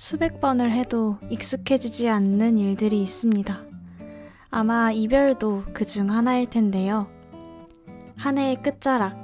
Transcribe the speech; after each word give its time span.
수백 0.00 0.40
번을 0.40 0.72
해도 0.72 1.18
익숙해지지 1.28 2.08
않는 2.08 2.56
일들이 2.56 3.02
있습니다. 3.02 3.60
아마 4.50 4.90
이별도 4.90 5.64
그 5.74 5.84
중 5.84 6.10
하나일 6.10 6.48
텐데요. 6.48 7.06
한 8.16 8.38
해의 8.38 8.62
끝자락, 8.62 9.14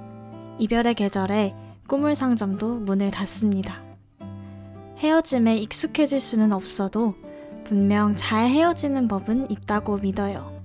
이별의 0.59 0.93
계절에 0.93 1.55
꿈을 1.89 2.15
상점도 2.15 2.81
문을 2.81 3.11
닫습니다. 3.11 3.83
헤어짐에 4.99 5.57
익숙해질 5.57 6.21
수는 6.21 6.53
없어도 6.53 7.15
분명 7.65 8.15
잘 8.15 8.47
헤어지는 8.47 9.09
법은 9.09 9.51
있다고 9.51 9.97
믿어요. 9.97 10.61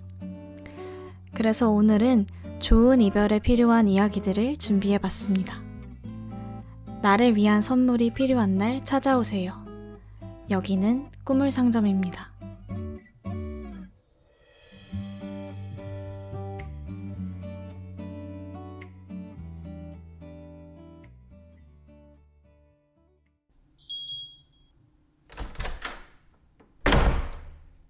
그래서 1.33 1.69
오늘은 1.69 2.25
좋은 2.59 2.99
이별에 2.99 3.39
필요한 3.39 3.87
이야기들을 3.87 4.57
준비해 4.57 4.97
봤습니다. 4.97 5.61
나를 7.01 7.37
위한 7.37 7.61
선물이 7.61 8.09
필요한 8.13 8.57
날 8.57 8.83
찾아오세요. 8.83 9.60
여기는 10.49 11.09
꿈을 11.23 11.51
상점입니다. 11.51 12.31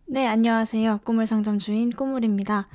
네, 0.05 0.27
안녕하세요. 0.27 0.99
꿈을 1.05 1.25
상점 1.25 1.57
주인 1.57 1.89
꾸물입니다. 1.89 2.67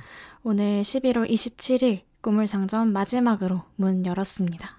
오늘 0.43 0.81
11월 0.81 1.29
27일 1.29 2.01
꿈을 2.21 2.47
상점 2.47 2.91
마지막으로 2.91 3.61
문 3.75 4.05
열었습니다. 4.05 4.76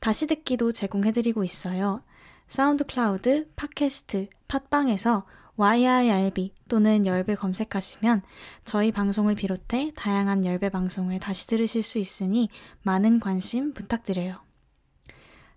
다시 0.00 0.26
듣기도 0.26 0.72
제공해 0.72 1.12
드리고 1.12 1.44
있어요. 1.44 2.02
SoundCloud, 2.46 3.48
팟캐스트, 3.56 4.28
팟빵에서 4.48 5.24
YIRB 5.56 6.52
또는 6.68 7.06
열비 7.06 7.34
검색하시면 7.34 8.22
저희 8.64 8.90
방송을 8.90 9.34
비롯해 9.34 9.92
다양한 9.94 10.44
열배 10.44 10.68
방송을 10.68 11.20
다시 11.20 11.46
들으실 11.46 11.82
수 11.82 11.98
있으니 11.98 12.48
많은 12.82 13.20
관심 13.20 13.72
부탁드려요. 13.72 14.42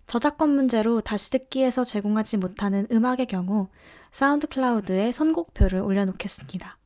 저작권 0.06 0.52
문제로 0.52 1.02
다시 1.02 1.32
듣기에서 1.32 1.84
제공하지 1.84 2.38
못하는 2.38 2.88
음악의 2.92 3.26
경우 3.26 3.68
사운드 4.12 4.48
클라우드에 4.48 5.12
선곡표를 5.12 5.80
올려놓겠습니다. 5.80 6.78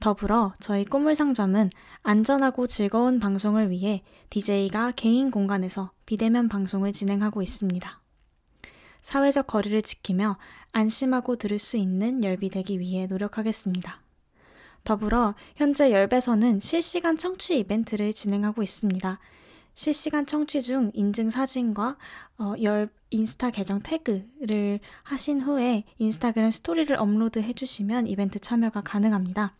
더불어 0.00 0.54
저희 0.58 0.86
꿈을 0.86 1.14
상점은 1.14 1.68
안전하고 2.02 2.66
즐거운 2.66 3.20
방송을 3.20 3.68
위해 3.70 4.02
DJ가 4.30 4.92
개인 4.92 5.30
공간에서 5.30 5.92
비대면 6.06 6.48
방송을 6.48 6.92
진행하고 6.92 7.42
있습니다. 7.42 8.00
사회적 9.02 9.46
거리를 9.46 9.80
지키며 9.82 10.38
안심하고 10.72 11.36
들을 11.36 11.58
수 11.58 11.76
있는 11.76 12.22
열비 12.24 12.48
되기 12.50 12.78
위해 12.78 13.06
노력하겠습니다. 13.06 14.00
더불어 14.84 15.34
현재 15.56 15.92
열비에서는 15.92 16.60
실시간 16.60 17.16
청취 17.16 17.58
이벤트를 17.58 18.12
진행하고 18.12 18.62
있습니다. 18.62 19.18
실시간 19.74 20.26
청취 20.26 20.62
중 20.62 20.90
인증 20.94 21.30
사진과 21.30 21.96
어, 22.38 22.54
열 22.62 22.88
인스타 23.10 23.50
계정 23.50 23.80
태그를 23.80 24.80
하신 25.02 25.40
후에 25.40 25.84
인스타그램 25.98 26.50
스토리를 26.50 26.94
업로드 26.96 27.40
해주시면 27.40 28.06
이벤트 28.06 28.38
참여가 28.38 28.82
가능합니다. 28.82 29.54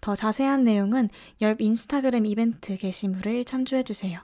더 0.00 0.14
자세한 0.14 0.64
내용은 0.64 1.10
열 1.40 1.56
인스타그램 1.58 2.26
이벤트 2.26 2.76
게시물을 2.76 3.44
참조해주세요. 3.44 4.20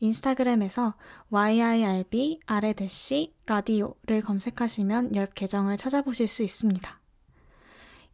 인스타그램에서 0.00 0.94
YIRB 1.30 2.40
아래 2.46 2.72
대시 2.72 3.34
라디오를 3.46 4.20
검색하시면 4.22 5.14
열 5.14 5.26
계정을 5.26 5.76
찾아보실 5.76 6.28
수 6.28 6.42
있습니다. 6.42 7.00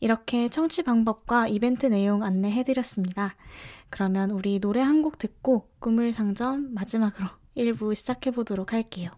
이렇게 0.01 0.49
청취 0.49 0.83
방법과 0.83 1.49
이벤트 1.49 1.87
내용 1.87 2.23
안내해드렸습니다. 2.23 3.37
그러면 3.91 4.31
우리 4.31 4.59
노래 4.59 4.81
한 4.81 5.03
곡 5.03 5.19
듣고 5.19 5.69
꿈을 5.79 6.13
상점 6.13 6.73
마지막으로 6.75 7.29
1부 7.57 7.95
시작해보도록 7.95 8.73
할게요. 8.73 9.11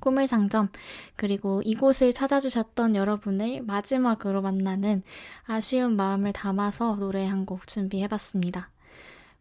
꿈을 0.00 0.26
상점, 0.26 0.68
그리고 1.16 1.62
이곳을 1.64 2.12
찾아주셨던 2.12 2.94
여러분을 2.94 3.62
마지막으로 3.62 4.42
만나는 4.42 5.02
아쉬운 5.46 5.96
마음을 5.96 6.32
담아서 6.32 6.96
노래 6.96 7.24
한 7.26 7.46
곡 7.46 7.66
준비해봤습니다. 7.66 8.70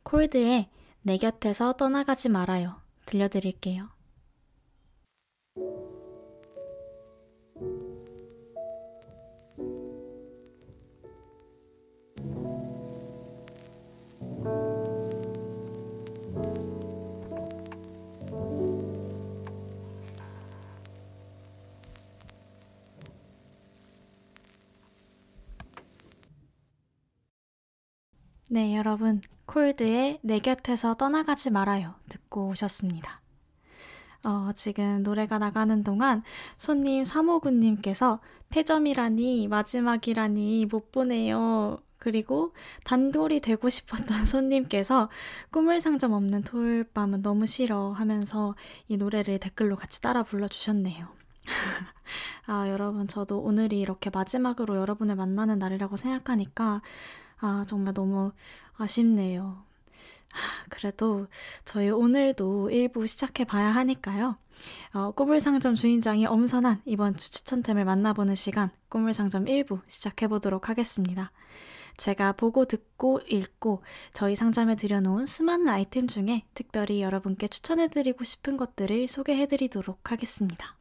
콜드의 0.04 0.70
내 1.06 1.18
곁에서 1.18 1.74
떠나가지 1.74 2.30
말아요. 2.30 2.82
들려드릴게요. 3.06 3.90
네, 28.50 28.78
여러분. 28.78 29.20
콜드의 29.54 30.18
내 30.24 30.40
곁에서 30.40 30.96
떠나가지 30.96 31.52
말아요. 31.52 31.94
듣고 32.10 32.48
오셨습니다. 32.48 33.22
어, 34.26 34.50
지금 34.56 35.04
노래가 35.04 35.38
나가는 35.38 35.84
동안 35.84 36.24
손님 36.58 37.04
3호군님께서 37.04 38.20
폐점이라니, 38.50 39.48
마지막이라니, 39.48 40.66
못 40.72 40.92
보내요. 40.92 41.84
그리고 42.00 42.54
단돌이 42.84 43.42
되고 43.42 43.70
싶었던 43.70 44.26
손님께서 44.26 45.10
꿈을 45.52 45.80
상점 45.82 46.14
없는 46.14 46.42
토요일 46.44 46.84
밤은 46.84 47.22
너무 47.22 47.46
싫어 47.46 47.92
하면서 47.92 48.56
이 48.88 48.98
노래를 48.98 49.38
댓글로 49.38 49.76
같이 49.76 50.02
따라 50.02 50.24
불러주셨네요. 50.24 51.08
아, 52.48 52.68
여러분, 52.70 53.08
저도 53.08 53.40
오늘이 53.40 53.80
이렇게 53.80 54.10
마지막으로 54.10 54.78
여러분을 54.78 55.16
만나는 55.16 55.60
날이라고 55.60 55.96
생각하니까 55.96 56.82
아, 57.44 57.66
정말 57.68 57.94
너무 57.94 58.32
아쉽네요. 58.78 59.66
아, 60.32 60.66
그래도 60.70 61.28
저희 61.66 61.90
오늘도 61.90 62.70
일부 62.70 63.06
시작해 63.06 63.44
봐야 63.44 63.68
하니까요. 63.68 64.38
어, 64.94 65.12
꾸물상점 65.12 65.76
주인장이 65.76 66.26
엄선한 66.26 66.84
이번 66.86 67.18
주 67.18 67.30
추천템을 67.30 67.84
만나보는 67.84 68.36
시간, 68.36 68.72
꾸물상점 68.88 69.44
1부 69.44 69.82
시작해 69.90 70.30
보도록 70.30 70.70
하겠습니다. 70.70 71.34
제가 71.98 72.32
보고 72.32 72.64
듣고 72.64 73.20
읽고 73.28 73.84
저희 74.14 74.38
상점에 74.38 74.76
들여놓은 74.76 75.26
수많은 75.26 75.68
아이템 75.68 76.08
중에 76.08 76.44
특별히 76.54 77.02
여러분께 77.02 77.50
추천해드리고 77.50 78.24
싶은 78.24 78.56
것들을 78.56 79.06
소개해드리도록 79.10 80.12
하겠습니다. 80.12 80.78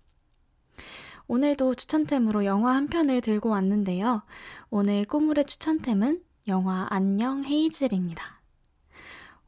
오늘도 1.26 1.74
추천템으로 1.74 2.44
영화 2.44 2.76
한 2.76 2.86
편을 2.86 3.20
들고 3.20 3.48
왔는데요. 3.48 4.22
오늘 4.70 5.04
꾸물의 5.04 5.46
추천템은 5.46 6.22
영화 6.48 6.88
안녕 6.90 7.44
헤이즐입니다. 7.44 8.40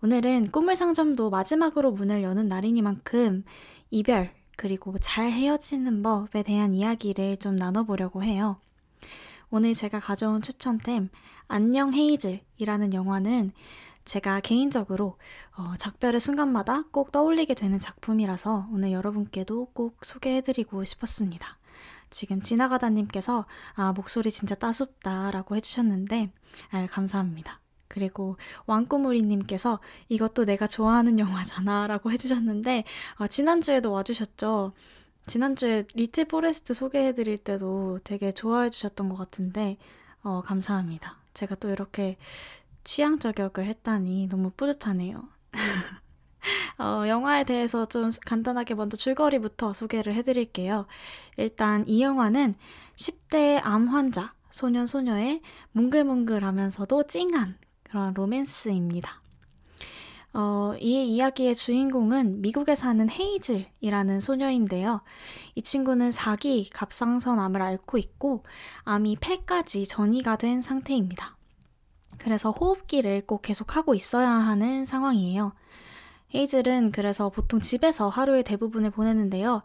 오늘은 0.01 0.53
꿈을 0.53 0.77
상점도 0.77 1.29
마지막으로 1.29 1.91
문을 1.91 2.23
여는 2.23 2.47
날이니만큼 2.47 3.43
이별, 3.91 4.33
그리고 4.57 4.97
잘 4.99 5.33
헤어지는 5.33 6.05
법에 6.05 6.45
대한 6.45 6.73
이야기를 6.73 7.39
좀 7.39 7.57
나눠보려고 7.57 8.23
해요. 8.23 8.61
오늘 9.51 9.75
제가 9.75 9.99
가져온 9.99 10.41
추천템, 10.41 11.09
안녕 11.49 11.93
헤이즐이라는 11.93 12.95
영화는 12.95 13.51
제가 14.05 14.39
개인적으로 14.39 15.19
어, 15.57 15.75
작별의 15.77 16.21
순간마다 16.21 16.85
꼭 16.93 17.11
떠올리게 17.11 17.55
되는 17.55 17.81
작품이라서 17.81 18.69
오늘 18.73 18.93
여러분께도 18.93 19.71
꼭 19.73 20.05
소개해드리고 20.05 20.85
싶었습니다. 20.85 21.59
지금 22.11 22.41
지나가다님께서 22.41 23.47
아, 23.75 23.93
목소리 23.93 24.31
진짜 24.31 24.55
따숩다라고 24.55 25.57
해주셨는데, 25.57 26.31
아, 26.71 26.87
감사합니다. 26.87 27.61
그리고 27.89 28.37
왕꾸무리님께서 28.67 29.81
이것도 30.09 30.45
내가 30.45 30.67
좋아하는 30.67 31.19
영화잖아 31.19 31.87
라고 31.87 32.11
해주셨는데, 32.11 32.85
아, 33.17 33.27
지난주에도 33.29 33.93
와주셨죠. 33.93 34.73
지난주에 35.27 35.87
리틀 35.95 36.27
포레스트 36.27 36.75
소개해드릴 36.75 37.39
때도 37.39 38.01
되게 38.05 38.33
좋아해 38.33 38.71
주셨던 38.71 39.09
것 39.09 39.17
같은데, 39.17 39.79
어, 40.23 40.43
감사합니다. 40.43 41.19
제가 41.35 41.55
또 41.57 41.71
이렇게 41.71 42.17
취향 42.85 43.19
저격을 43.19 43.65
했다니 43.67 44.29
너무 44.29 44.51
뿌듯하네요. 44.51 45.29
어, 46.79 47.05
영화에 47.07 47.45
대해서 47.45 47.87
좀 47.87 48.11
간단하게 48.27 48.75
먼저 48.75 48.97
줄거리부터 48.97 49.73
소개를 49.75 50.15
해드릴게요. 50.15 50.87
일단 51.37 51.85
이 51.87 52.03
영화는 52.03 52.55
10대 52.97 53.61
암 53.63 53.89
환자, 53.89 54.35
소년, 54.51 54.87
소녀의 54.87 55.41
몽글몽글하면서도 55.73 57.07
찡한 57.07 57.59
그런 57.83 58.15
로맨스입니다. 58.15 59.23
어, 60.37 60.75
이 60.81 61.15
이야기의 61.15 61.55
주인공은 61.55 62.41
미국에 62.41 62.75
사는 62.75 63.09
헤이즐이라는 63.09 64.19
소녀인데요. 64.19 65.03
이 65.55 65.63
친구는 65.63 66.11
4기 66.11 66.71
갑상선 66.73 67.39
암을 67.39 67.63
앓고 67.63 67.99
있고 67.99 68.43
암이 68.83 69.19
폐까지 69.21 69.87
전이가 69.87 70.35
된 70.35 70.61
상태입니다. 70.61 71.37
그래서 72.19 72.51
호흡기를 72.51 73.23
꼭 73.27 73.43
계속하고 73.43 73.95
있어야 73.95 74.29
하는 74.29 74.85
상황이에요. 74.85 75.53
헤이즐은 76.35 76.91
그래서 76.93 77.29
보통 77.29 77.61
집에서 77.61 78.09
하루의 78.09 78.43
대부분을 78.43 78.91
보내는데요. 78.91 79.63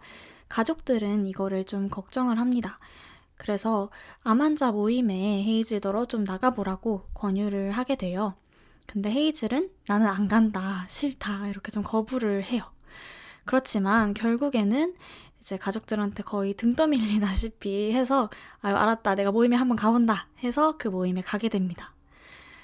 가족들은 0.50 1.26
이거를 1.26 1.64
좀 1.66 1.90
걱정을 1.90 2.40
합니다. 2.40 2.78
그래서 3.38 3.90
암 4.24 4.42
환자 4.42 4.72
모임에 4.72 5.44
헤이즐더러 5.44 6.06
좀 6.06 6.24
나가보라고 6.24 7.06
권유를 7.14 7.72
하게 7.72 7.96
돼요. 7.96 8.36
근데 8.86 9.10
헤이즐은 9.10 9.70
나는 9.88 10.08
안 10.08 10.28
간다, 10.28 10.86
싫다, 10.90 11.48
이렇게 11.48 11.72
좀 11.72 11.84
거부를 11.84 12.44
해요. 12.44 12.64
그렇지만 13.46 14.14
결국에는 14.14 14.96
이제 15.42 15.58
가족들한테 15.58 16.24
거의 16.24 16.54
등 16.54 16.74
떠밀리다시피 16.74 17.94
해서, 17.94 18.30
아유, 18.62 18.76
알았다, 18.76 19.16
내가 19.16 19.32
모임에 19.32 19.56
한번 19.56 19.78
가본다 19.78 20.28
해서 20.44 20.76
그 20.78 20.88
모임에 20.88 21.22
가게 21.22 21.50
됩니다. 21.50 21.94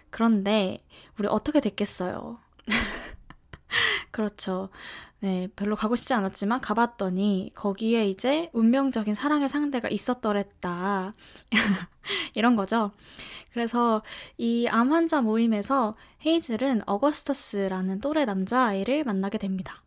그런데 0.10 0.80
우리 1.18 1.28
어떻게 1.28 1.60
됐겠어요? 1.60 2.40
그렇죠. 4.12 4.70
네, 5.20 5.48
별로 5.56 5.76
가고 5.76 5.96
싶지 5.96 6.14
않았지만 6.14 6.62
가봤더니 6.62 7.52
거기에 7.56 8.08
이제 8.08 8.50
운명적인 8.54 9.14
사랑의 9.14 9.50
상대가 9.50 9.90
있었더랬다. 9.90 11.14
이런 12.36 12.56
거죠. 12.56 12.92
그래서 13.54 14.04
이 14.38 14.68
암 14.70 14.92
환자 14.92 15.22
모임에서 15.22 15.96
헤이즐은 16.26 16.84
어거스터스라는 16.86 18.02
또래 18.02 18.26
남자아이를 18.26 19.04
만나게 19.06 19.38
됩니다. 19.38 19.84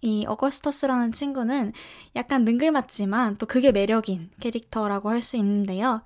이 0.00 0.24
어거스터스라는 0.28 1.12
친구는 1.12 1.72
약간 2.16 2.44
능글맞지만 2.44 3.36
또 3.38 3.46
그게 3.46 3.72
매력인 3.72 4.30
캐릭터라고 4.40 5.10
할 5.10 5.22
수 5.22 5.36
있는데요. 5.36 6.02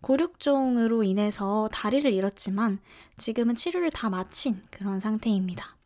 고륙종으로 0.00 1.02
인해서 1.04 1.68
다리를 1.72 2.12
잃었지만 2.12 2.78
지금은 3.18 3.54
치료를 3.56 3.90
다 3.90 4.10
마친 4.10 4.62
그런 4.70 5.00
상태입니다. 5.00 5.76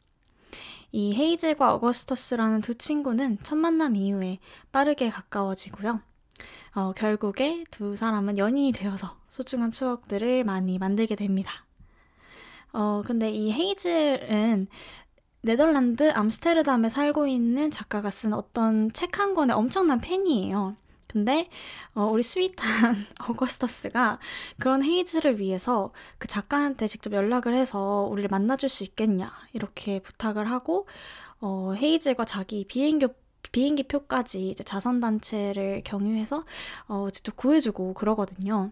이 0.92 1.14
헤이즐과 1.14 1.74
어거스터스라는 1.74 2.60
두 2.60 2.74
친구는 2.74 3.38
첫 3.42 3.56
만남 3.56 3.96
이후에 3.96 4.38
빠르게 4.72 5.10
가까워지고요. 5.10 6.00
어, 6.74 6.92
결국에 6.92 7.64
두 7.70 7.96
사람은 7.96 8.38
연인이 8.38 8.72
되어서 8.72 9.16
소중한 9.28 9.70
추억들을 9.70 10.44
많이 10.44 10.78
만들게 10.78 11.14
됩니다. 11.16 11.64
어, 12.72 13.02
근데 13.06 13.30
이 13.30 13.52
헤이즐은 13.52 14.68
네덜란드 15.42 16.10
암스테르담에 16.10 16.88
살고 16.88 17.26
있는 17.26 17.70
작가가 17.70 18.10
쓴 18.10 18.32
어떤 18.32 18.92
책 18.92 19.18
한 19.18 19.32
권의 19.34 19.54
엄청난 19.56 20.00
팬이에요. 20.00 20.74
근데 21.16 21.48
어, 21.94 22.04
우리 22.12 22.22
sweet한 22.22 23.06
어거스터스가 23.26 24.18
그런 24.58 24.82
헤이즐을 24.82 25.38
위해서 25.38 25.90
그 26.18 26.28
작가한테 26.28 26.86
직접 26.86 27.14
연락을 27.14 27.54
해서 27.54 28.06
우리를 28.10 28.28
만나줄 28.28 28.68
수 28.68 28.84
있겠냐 28.84 29.32
이렇게 29.54 30.00
부탁을 30.00 30.50
하고 30.50 30.86
어, 31.40 31.72
헤이즐과 31.74 32.26
자기 32.26 32.66
비행기 32.66 33.06
비행기 33.50 33.84
표까지 33.84 34.50
이제 34.50 34.62
자선 34.62 35.00
단체를 35.00 35.80
경유해서 35.84 36.44
어, 36.86 37.08
직접 37.10 37.34
구해주고 37.34 37.94
그러거든요. 37.94 38.70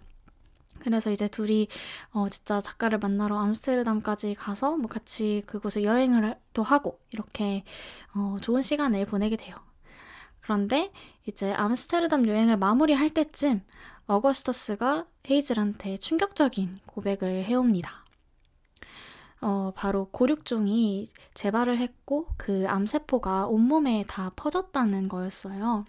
그래서 0.80 1.10
이제 1.10 1.28
둘이 1.28 1.68
어 2.12 2.28
진짜 2.28 2.60
작가를 2.60 2.98
만나러 2.98 3.38
암스테르담까지 3.38 4.34
가서 4.34 4.76
뭐 4.76 4.88
같이 4.88 5.42
그곳을 5.46 5.84
여행을 5.84 6.36
또 6.52 6.62
하고 6.62 7.00
이렇게 7.10 7.64
어 8.14 8.36
좋은 8.42 8.60
시간을 8.60 9.06
보내게 9.06 9.36
돼요. 9.36 9.56
그런데 10.44 10.92
이제 11.24 11.54
암스테르담 11.54 12.28
여행을 12.28 12.58
마무리할 12.58 13.08
때쯤 13.08 13.62
어거스터스가 14.06 15.06
헤이즐한테 15.30 15.96
충격적인 15.96 16.80
고백을 16.84 17.44
해옵니다. 17.44 18.04
어, 19.40 19.72
바로 19.74 20.10
고륙종이 20.10 21.08
재발을 21.32 21.78
했고 21.78 22.28
그 22.36 22.66
암세포가 22.68 23.46
온몸에 23.46 24.04
다 24.06 24.32
퍼졌다는 24.36 25.08
거였어요. 25.08 25.86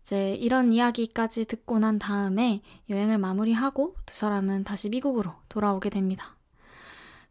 이제 0.00 0.34
이런 0.36 0.72
이야기까지 0.72 1.44
듣고 1.44 1.78
난 1.78 1.98
다음에 1.98 2.62
여행을 2.88 3.18
마무리하고 3.18 3.96
두 4.06 4.16
사람은 4.16 4.64
다시 4.64 4.88
미국으로 4.88 5.34
돌아오게 5.50 5.90
됩니다. 5.90 6.36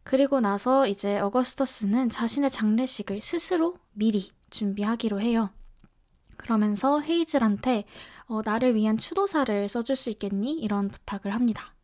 그리고 0.04 0.38
나서 0.38 0.86
이제 0.86 1.18
어거스터스는 1.18 2.10
자신의 2.10 2.50
장례식을 2.50 3.20
스스로 3.20 3.76
미리 3.92 4.30
준비하기로 4.50 5.20
해요. 5.20 5.50
그러면서 6.40 7.00
헤이즐한테 7.00 7.84
어, 8.26 8.40
나를 8.44 8.74
위한 8.74 8.96
추도사를 8.96 9.68
써줄 9.68 9.94
수 9.94 10.10
있겠니? 10.10 10.54
이런 10.54 10.88
부탁을 10.88 11.34
합니다. 11.34 11.74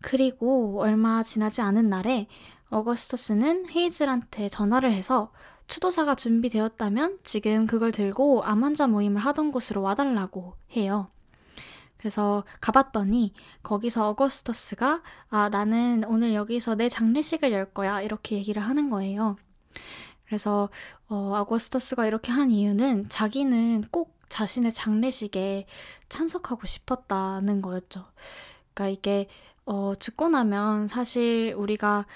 그리고 0.00 0.80
얼마 0.80 1.22
지나지 1.22 1.60
않은 1.60 1.88
날에 1.88 2.28
어거스터스는 2.70 3.68
헤이즐한테 3.70 4.48
전화를 4.48 4.92
해서 4.92 5.32
추도사가 5.66 6.14
준비되었다면 6.14 7.18
지금 7.24 7.66
그걸 7.66 7.92
들고 7.92 8.44
암 8.44 8.64
환자 8.64 8.86
모임을 8.86 9.20
하던 9.22 9.52
곳으로 9.52 9.82
와달라고 9.82 10.54
해요. 10.76 11.10
그래서 11.96 12.44
가봤더니 12.60 13.34
거기서 13.62 14.08
어거스터스가 14.10 15.02
아 15.28 15.48
나는 15.50 16.02
오늘 16.06 16.34
여기서 16.34 16.76
내 16.76 16.88
장례식을 16.88 17.52
열 17.52 17.66
거야 17.66 18.00
이렇게 18.00 18.36
얘기를 18.36 18.62
하는 18.62 18.88
거예요. 18.88 19.36
그래서 20.30 20.68
어, 21.08 21.34
아거스터스가 21.34 22.06
이렇게 22.06 22.30
한 22.30 22.52
이유는 22.52 23.08
자기는 23.08 23.82
꼭 23.90 24.16
자신의 24.28 24.72
장례식에 24.72 25.66
참석하고 26.08 26.68
싶었다는 26.68 27.60
거였죠. 27.60 28.06
그러니까 28.72 28.88
이게 28.96 29.28
어, 29.66 29.94
죽고 29.98 30.28
나면 30.28 30.86
사실 30.86 31.52
우리가 31.58 32.06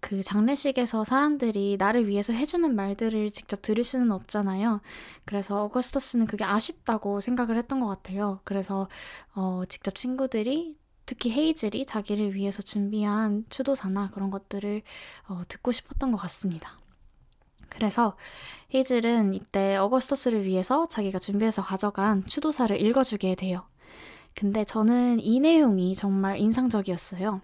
그 0.00 0.22
장례식에서 0.22 1.04
사람들이 1.04 1.76
나를 1.78 2.06
위해서 2.06 2.34
해주는 2.34 2.76
말들을 2.76 3.30
직접 3.30 3.62
들을 3.62 3.82
수는 3.82 4.12
없잖아요. 4.12 4.82
그래서 5.24 5.64
어거스터스는 5.64 6.26
그게 6.26 6.44
아쉽다고 6.44 7.20
생각을 7.20 7.56
했던 7.56 7.80
것 7.80 7.86
같아요. 7.86 8.40
그래서 8.44 8.88
어, 9.34 9.62
직접 9.70 9.94
친구들이 9.94 10.76
특히 11.06 11.30
헤이즐이 11.30 11.86
자기를 11.86 12.34
위해서 12.34 12.60
준비한 12.60 13.46
추도사나 13.48 14.10
그런 14.10 14.30
것들을 14.30 14.82
어, 15.28 15.42
듣고 15.48 15.72
싶었던 15.72 16.12
것 16.12 16.18
같습니다. 16.18 16.83
그래서 17.74 18.16
헤이즐은 18.72 19.34
이때 19.34 19.76
어거스터스를 19.76 20.44
위해서 20.44 20.86
자기가 20.88 21.18
준비해서 21.18 21.62
가져간 21.62 22.26
추도사를 22.26 22.80
읽어주게 22.80 23.34
돼요. 23.34 23.66
근데 24.34 24.64
저는 24.64 25.20
이 25.20 25.40
내용이 25.40 25.94
정말 25.94 26.38
인상적이었어요. 26.38 27.40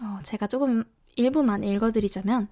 어, 0.00 0.18
제가 0.22 0.46
조금 0.46 0.84
일부만 1.16 1.62
읽어드리자면, 1.62 2.48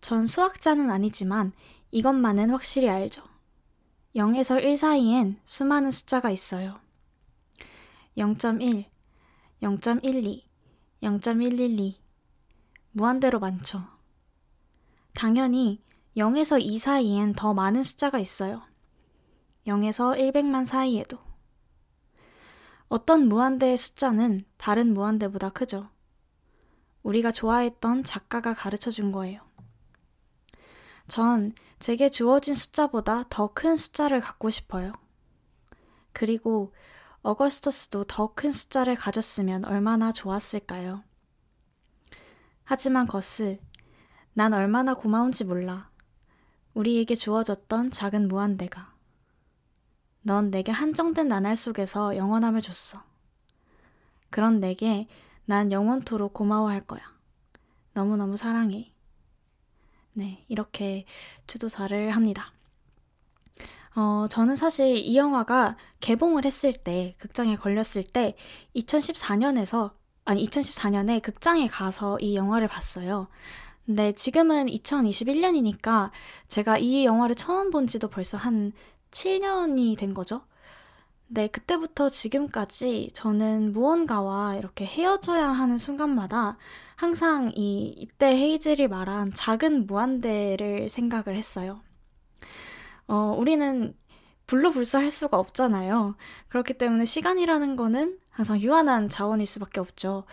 전 0.00 0.26
수학자는 0.26 0.90
아니지만 0.90 1.52
이것만은 1.90 2.50
확실히 2.50 2.88
알죠. 2.88 3.22
0에서 4.16 4.62
1 4.62 4.76
사이엔 4.76 5.38
수많은 5.44 5.90
숫자가 5.90 6.30
있어요. 6.30 6.80
0.1, 8.16 8.84
0.12, 9.62 10.42
0.112. 11.02 11.94
무한대로 12.92 13.38
많죠. 13.38 13.97
당연히 15.18 15.82
0에서 16.16 16.62
2 16.62 16.78
사이엔 16.78 17.32
더 17.32 17.52
많은 17.52 17.82
숫자가 17.82 18.20
있어요. 18.20 18.62
0에서 19.66 20.16
100만 20.16 20.64
사이에도. 20.64 21.18
어떤 22.86 23.26
무한대의 23.26 23.78
숫자는 23.78 24.44
다른 24.58 24.94
무한대보다 24.94 25.48
크죠. 25.48 25.90
우리가 27.02 27.32
좋아했던 27.32 28.04
작가가 28.04 28.54
가르쳐 28.54 28.92
준 28.92 29.10
거예요. 29.10 29.40
전 31.08 31.52
제게 31.80 32.08
주어진 32.08 32.54
숫자보다 32.54 33.24
더 33.28 33.48
큰 33.48 33.76
숫자를 33.76 34.20
갖고 34.20 34.50
싶어요. 34.50 34.92
그리고 36.12 36.72
어거스터스도 37.22 38.04
더 38.04 38.34
큰 38.36 38.52
숫자를 38.52 38.94
가졌으면 38.94 39.64
얼마나 39.64 40.12
좋았을까요? 40.12 41.02
하지만 42.62 43.08
거스, 43.08 43.58
난 44.38 44.52
얼마나 44.52 44.94
고마운지 44.94 45.42
몰라. 45.42 45.90
우리에게 46.72 47.16
주어졌던 47.16 47.90
작은 47.90 48.28
무한대가. 48.28 48.94
넌 50.22 50.52
내게 50.52 50.70
한정된 50.70 51.26
나날 51.26 51.56
속에서 51.56 52.16
영원함을 52.16 52.62
줬어. 52.62 53.02
그런 54.30 54.60
내게 54.60 55.08
난 55.44 55.72
영원토록 55.72 56.34
고마워할 56.34 56.82
거야. 56.82 57.00
너무너무 57.94 58.36
사랑해. 58.36 58.92
네, 60.12 60.44
이렇게 60.46 61.04
추도사를 61.48 62.12
합니다. 62.12 62.52
어, 63.96 64.28
저는 64.30 64.54
사실 64.54 64.86
이 64.98 65.16
영화가 65.16 65.76
개봉을 65.98 66.44
했을 66.44 66.72
때, 66.72 67.16
극장에 67.18 67.56
걸렸을 67.56 68.04
때, 68.04 68.36
2014년에서, 68.76 69.94
아니, 70.24 70.46
2014년에 70.46 71.22
극장에 71.22 71.66
가서 71.66 72.20
이 72.20 72.36
영화를 72.36 72.68
봤어요. 72.68 73.26
근데 73.88 74.12
지금은 74.12 74.66
2021년이니까 74.66 76.10
제가 76.46 76.76
이 76.76 77.06
영화를 77.06 77.34
처음 77.34 77.70
본 77.70 77.86
지도 77.86 78.08
벌써 78.08 78.36
한 78.36 78.72
7년이 79.12 79.96
된 79.96 80.12
거죠. 80.12 80.42
네, 81.26 81.48
그때부터 81.48 82.10
지금까지 82.10 83.08
저는 83.14 83.72
무언가와 83.72 84.56
이렇게 84.56 84.84
헤어져야 84.84 85.48
하는 85.48 85.78
순간마다 85.78 86.58
항상 86.96 87.50
이, 87.56 87.86
이때 87.96 88.26
헤이즐이 88.26 88.88
말한 88.88 89.32
작은 89.32 89.86
무한대를 89.86 90.90
생각을 90.90 91.34
했어요. 91.34 91.80
어, 93.06 93.34
우리는 93.38 93.96
불로불사할 94.48 95.10
수가 95.10 95.38
없잖아요. 95.38 96.14
그렇기 96.48 96.74
때문에 96.74 97.06
시간이라는 97.06 97.76
거는 97.76 98.18
항상 98.28 98.60
유한한 98.60 99.08
자원일 99.08 99.46
수밖에 99.46 99.80
없죠. 99.80 100.24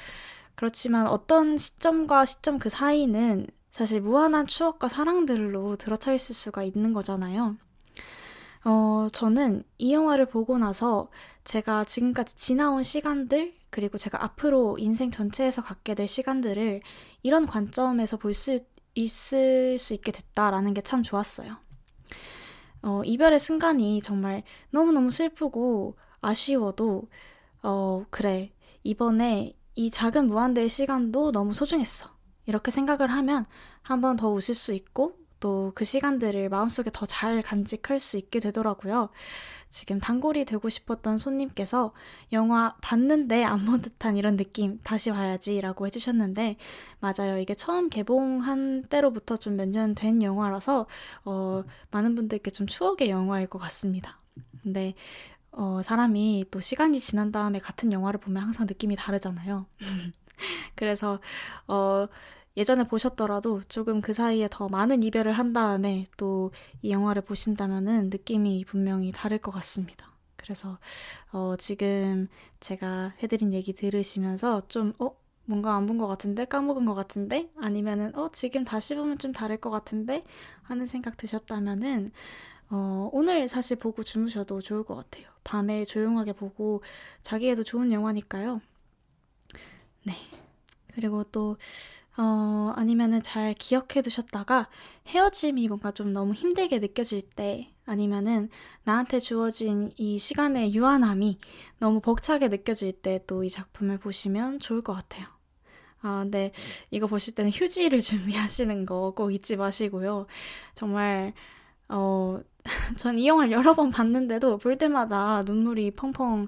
그렇지만 0.56 1.08
어떤 1.08 1.58
시점과 1.58 2.26
시점 2.26 2.60
그 2.60 2.70
사이는 2.70 3.48
사실 3.72 4.02
무한한 4.02 4.48
추억과 4.48 4.88
사랑들로 4.88 5.76
들어차 5.78 6.14
있을 6.14 6.34
수가 6.36 6.64
있는 6.64 6.94
거잖아요. 6.94 7.58
어, 8.64 9.08
저는 9.12 9.64
이 9.78 9.94
영화를 9.94 10.26
보고 10.28 10.58
나서 10.58 11.10
제가 11.44 11.84
지금까지 11.86 12.36
지나온 12.36 12.84
시간들, 12.84 13.54
그리고 13.70 13.98
제가 13.98 14.24
앞으로 14.24 14.78
인생 14.80 15.12
전체에서 15.12 15.62
갖게 15.62 15.94
될 15.96 16.08
시간들을 16.08 16.82
이런 17.24 17.46
관점에서 17.46 18.18
볼 18.18 18.34
수 18.34 18.60
있을 18.96 19.78
수 19.78 19.94
있게 19.94 20.12
됐다라는 20.14 20.74
게 20.74 20.82
참 20.82 21.04
좋았어요. 21.04 21.58
어, 22.84 23.02
이별의 23.04 23.40
순간이 23.40 24.02
정말 24.02 24.44
너무너무 24.72 25.12
슬프고 25.12 25.98
아쉬워도, 26.22 27.10
어, 27.64 28.06
그래. 28.10 28.52
이번에 28.84 29.54
이 29.76 29.92
작은 29.92 30.28
무한대의 30.28 30.70
시간도 30.70 31.32
너무 31.32 31.54
소중했어. 31.54 32.10
이렇게 32.46 32.72
생각을 32.72 33.12
하면 33.12 33.46
한 33.82 34.02
번 34.02 34.16
더 34.18 34.30
웃을 34.30 34.56
수 34.56 34.74
있고 34.74 35.18
또 35.40 35.72
그 35.76 35.84
시간들을 35.86 36.50
마음속에 36.50 36.90
더 36.94 37.06
잘 37.06 37.42
간직할 37.42 38.00
수 38.00 38.18
있게 38.18 38.40
되더라고요. 38.40 39.10
지금 39.70 40.00
단골이 40.00 40.46
되고 40.46 40.70
싶었던 40.70 41.18
손님께서 41.18 41.94
영화 42.32 42.76
봤는데 42.82 43.44
안 43.44 43.66
본 43.66 43.82
듯한 43.82 44.16
이런 44.16 44.38
느낌 44.38 44.80
다시 44.84 45.12
봐야지라고 45.12 45.86
해주셨는데 45.88 46.56
맞아요. 47.02 47.38
이게 47.40 47.54
처음 47.56 47.90
개봉한 47.90 48.86
때로부터 48.90 49.36
좀 49.38 49.58
몇 49.58 49.68
년 49.70 49.94
된 49.96 50.24
영화라서 50.24 50.88
어, 51.26 51.64
많은 51.92 52.16
분들께 52.16 52.52
좀 52.52 52.66
추억의 52.68 53.10
영화일 53.10 53.48
것 53.48 53.60
같습니다. 53.60 54.18
근데 54.64 54.94
어, 55.58 55.82
사람이 55.84 56.46
또 56.52 56.60
시간이 56.60 57.00
지난 57.00 57.32
다음에 57.32 57.60
같은 57.60 57.92
영화를 57.92 58.20
보면 58.20 58.44
항상 58.44 58.66
느낌이 58.68 58.96
다르잖아요. 58.96 59.66
그래서, 60.76 61.20
어, 61.68 62.08
예전에 62.58 62.88
보셨더라도 62.88 63.62
조금 63.68 64.02
그 64.02 64.14
사이에 64.14 64.48
더 64.52 64.70
많은 64.70 65.04
이별을 65.04 65.34
한 65.34 65.54
다음에 65.54 66.08
또 66.18 66.52
이 66.82 66.92
영화를 66.92 67.24
보신다면은 67.24 68.10
느낌이 68.12 68.66
분명히 68.66 69.12
다를 69.12 69.38
것 69.40 69.52
같습니다. 69.52 70.12
그래서, 70.38 70.78
어, 71.32 71.56
지금 71.58 72.28
제가 72.62 73.14
해드린 73.24 73.54
얘기 73.54 73.74
들으시면서 73.74 74.68
좀, 74.70 74.94
어? 75.00 75.12
뭔가 75.48 75.76
안 75.76 75.86
본 75.88 75.98
것 76.00 76.08
같은데? 76.08 76.46
까먹은 76.46 76.86
것 76.86 76.96
같은데? 76.96 77.50
아니면은, 77.62 78.16
어, 78.16 78.30
지금 78.34 78.66
다시 78.66 78.96
보면 78.96 79.18
좀 79.20 79.32
다를 79.34 79.58
것 79.58 79.70
같은데? 79.72 80.24
하는 80.64 80.88
생각 80.88 81.18
드셨다면은, 81.18 82.12
어, 82.70 83.10
오늘 83.14 83.48
사실 83.48 83.78
보고 83.78 84.04
주무셔도 84.04 84.62
좋을 84.62 84.84
것 84.84 84.96
같아요. 84.96 85.26
밤에 85.44 85.86
조용하게 85.86 86.34
보고 86.34 86.82
자기에도 87.24 87.64
좋은 87.64 87.92
영화니까요. 87.92 88.62
네. 90.04 90.14
그리고 90.94 91.24
또, 91.26 91.58
어, 92.18 92.74
아니면은 92.76 93.22
잘 93.24 93.54
기억해 93.56 94.02
두셨다가 94.04 94.70
헤어짐이 95.08 95.68
뭔가 95.70 95.92
좀 95.92 96.14
너무 96.14 96.34
힘들게 96.34 96.80
느껴질 96.80 97.24
때, 97.36 97.72
아니면은 97.86 98.50
나한테 98.84 99.20
주어진 99.20 99.92
이 99.98 100.20
시간의 100.20 100.74
유한함이 100.76 101.40
너무 101.80 102.02
벅차게 102.02 102.50
느껴질 102.50 102.94
때 103.02 103.20
또 103.28 103.44
이 103.44 103.50
작품을 103.50 104.00
보시면 104.00 104.60
좋을 104.60 104.82
것 104.84 104.94
같아요. 104.94 105.28
아, 106.02 106.22
근데 106.24 106.52
이거 106.92 107.08
보실 107.08 107.36
때는 107.36 107.52
휴지를 107.52 108.02
준비하시는 108.02 108.86
거 108.86 109.14
꼭 109.16 109.32
잊지 109.34 109.56
마시고요. 109.58 110.28
정말, 110.76 111.34
어, 111.90 112.40
전 112.98 113.18
이 113.18 113.28
영화를 113.28 113.52
여러 113.52 113.74
번 113.76 113.92
봤는데도 113.92 114.58
볼 114.58 114.78
때마다 114.78 115.44
눈물이 115.44 115.92
펑펑 115.92 116.48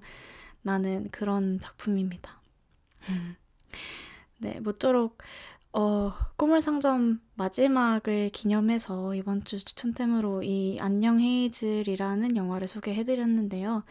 나는 0.61 1.09
그런 1.11 1.59
작품입니다. 1.59 2.41
네, 4.39 4.59
모쪼록 4.59 5.17
어, 5.73 6.13
꿈을 6.37 6.61
상점 6.61 7.19
마지막을 7.35 8.29
기념해서 8.31 9.13
이번 9.15 9.43
주 9.43 9.63
추천템으로 9.63 10.43
이 10.43 10.77
안녕 10.81 11.19
헤이즐이라는 11.19 12.35
영화를 12.35 12.67
소개해드렸는데요. 12.67 13.83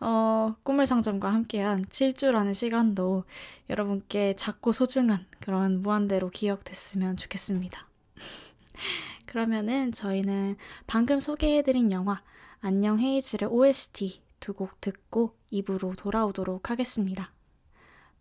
어, 0.00 0.54
꿈을 0.62 0.86
상점과 0.86 1.32
함께한 1.32 1.82
7주라는 1.86 2.52
시간도 2.54 3.24
여러분께 3.70 4.34
작고 4.36 4.72
소중한 4.72 5.24
그런 5.40 5.80
무한대로 5.80 6.28
기억됐으면 6.30 7.16
좋겠습니다. 7.16 7.88
그러면은 9.26 9.92
저희는 9.92 10.56
방금 10.86 11.20
소개해드린 11.20 11.92
영화 11.92 12.22
안녕 12.60 12.98
헤이즐의 12.98 13.50
OST 13.50 14.22
두 14.40 14.54
곡 14.54 14.80
듣고 14.80 15.36
입으로 15.50 15.94
돌아오도록 15.94 16.70
하겠습니다. 16.70 17.32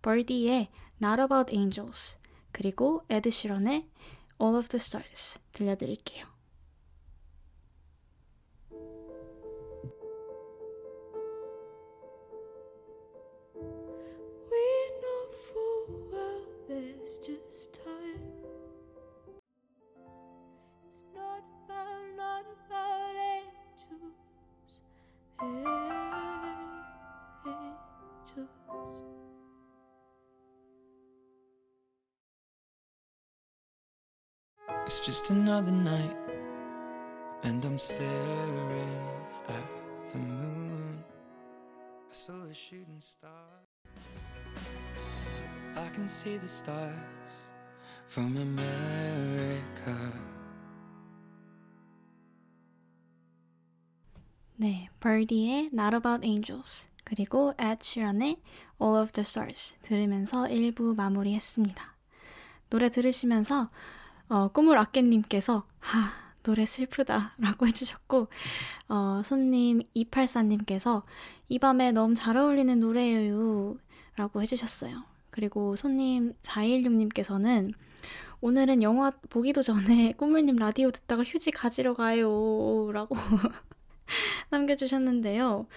벌디의 0.01 0.69
Not 1.03 1.21
About 1.21 1.53
Angels 1.53 2.17
그리고 2.51 3.03
에드 3.09 3.29
시런의 3.29 3.88
All 4.41 4.55
of 4.55 4.67
the 4.69 4.79
Stars 4.79 5.39
들려드릴게요. 5.51 6.35
It's 34.85 34.99
just 34.99 35.29
another 35.31 35.71
night, 35.71 36.15
and 37.43 37.65
I'm 37.65 37.77
staring 37.77 39.09
at 39.49 39.67
the 40.11 40.17
moon. 40.19 41.03
I 42.09 42.13
saw 42.13 42.43
a 42.49 42.53
shooting 42.53 42.99
star. 42.99 43.31
I 45.75 45.89
can 45.89 46.07
see 46.07 46.37
the 46.37 46.47
stars 46.47 46.93
from 48.05 48.37
America. 48.37 50.13
네, 54.57 54.89
벌디의 55.01 55.71
Not 55.74 55.97
About 55.97 56.25
Angels 56.25 56.88
그리고 57.03 57.53
Ed 57.59 57.79
Sheeran의 57.81 58.38
All 58.81 59.01
of 59.01 59.12
the 59.12 59.25
Stars 59.25 59.75
들으면서 59.81 60.43
1부 60.43 60.95
마무리했습니다. 60.95 61.95
노래 62.69 62.89
들으시면서 62.89 63.69
어, 64.29 64.47
꿈을 64.47 64.77
아깨님께서 64.77 65.65
하 65.79 66.09
노래 66.43 66.65
슬프다 66.65 67.33
라고 67.38 67.67
해주셨고 67.67 68.27
어, 68.88 69.21
손님 69.25 69.81
284님께서 69.93 71.03
이 71.50 71.59
밤에 71.59 71.91
너무 71.91 72.15
잘 72.15 72.38
어울리는 72.38 72.79
노래예요 72.79 73.75
라고 74.15 74.41
해주셨어요. 74.41 75.03
그리고 75.31 75.75
손님 75.75 76.33
416님께서는 76.43 77.74
오늘은 78.39 78.83
영화 78.83 79.12
보기도 79.29 79.62
전에 79.62 80.13
꾸물님 80.17 80.55
라디오 80.55 80.91
듣다가 80.91 81.24
휴지 81.24 81.51
가지러 81.51 81.93
가요 81.93 82.89
라고 82.93 83.17
남겨주셨는데요. 84.50 85.67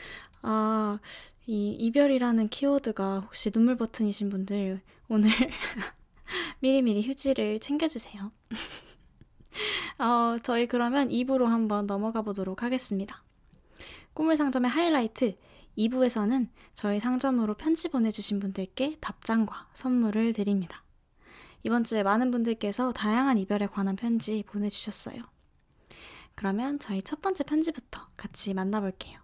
아, 0.42 0.98
이 1.46 1.70
이별이라는 1.72 2.48
키워드가 2.48 3.20
혹시 3.20 3.50
눈물 3.50 3.76
버튼이신 3.76 4.28
분들 4.28 4.82
오늘 5.08 5.30
미리미리 6.60 7.02
휴지를 7.02 7.60
챙겨주세요. 7.60 8.32
어, 9.98 10.38
저희 10.42 10.66
그러면 10.66 11.08
2부로 11.08 11.46
한번 11.46 11.86
넘어가 11.86 12.22
보도록 12.22 12.62
하겠습니다. 12.62 13.24
꿈을 14.12 14.36
상점의 14.36 14.70
하이라이트 14.70 15.36
2부에서는 15.76 16.48
저희 16.74 17.00
상점으로 17.00 17.54
편지 17.54 17.88
보내주신 17.88 18.40
분들께 18.40 18.98
답장과 19.00 19.68
선물을 19.72 20.32
드립니다. 20.32 20.84
이번 21.62 21.84
주에 21.84 22.02
많은 22.02 22.30
분들께서 22.30 22.92
다양한 22.92 23.38
이별에 23.38 23.66
관한 23.66 23.96
편지 23.96 24.44
보내주셨어요. 24.46 25.22
그러면 26.38 26.78
저희 26.78 27.02
첫 27.02 27.20
번째 27.20 27.42
편지부터 27.42 28.06
같이 28.16 28.54
만나볼게요. 28.54 29.18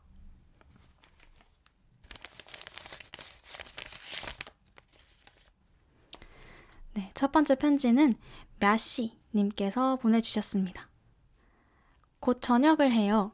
네, 6.95 7.13
첫 7.15 7.31
번째 7.31 7.55
편지는 7.55 8.15
мя씨님께서 8.59 9.95
보내주셨습니다. 9.99 10.89
곧 12.19 12.41
전역을 12.41 12.91
해요. 12.91 13.31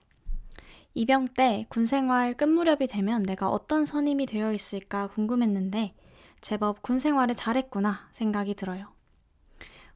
입영 0.93 1.29
때 1.29 1.65
군 1.71 1.87
생활 1.87 2.37
끝 2.37 2.45
무렵이 2.45 2.87
되면 2.87 3.23
내가 3.23 3.49
어떤 3.49 3.87
선임이 3.87 4.27
되어 4.27 4.53
있을까 4.53 5.07
궁금했는데 5.07 5.95
제법 6.43 6.83
군 6.83 6.99
생활을 6.99 7.35
잘했구나 7.35 8.11
생각이 8.13 8.53
들어요. 8.57 8.93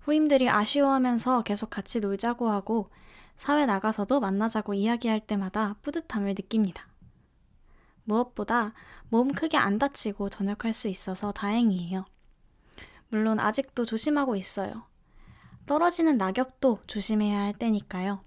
후임들이 0.01 0.49
아쉬워하면서 0.49 1.43
계속 1.43 1.69
같이 1.69 2.01
놀자고 2.01 2.49
하고 2.49 2.89
사회 3.37 3.67
나가서도 3.67 4.21
만나자고 4.21 4.75
이야기할 4.75 5.21
때마다 5.21 5.75
뿌듯함을 5.83 6.35
느낍니다. 6.37 6.89
무엇보다 8.05 8.73
몸 9.09 9.33
크게 9.33 9.57
안 9.57 9.79
다치고 9.79 10.31
전역할 10.31 10.73
수 10.73 10.89
있어서 10.89 11.33
다행이에요. 11.33 12.05
물론 13.09 13.41
아직도 13.41 13.85
조심하고 13.85 14.37
있어요. 14.37 14.85
떨어지는 15.67 16.19
낙엽도 16.19 16.81
조심해야 16.87 17.41
할 17.41 17.53
때니까요. 17.55 18.23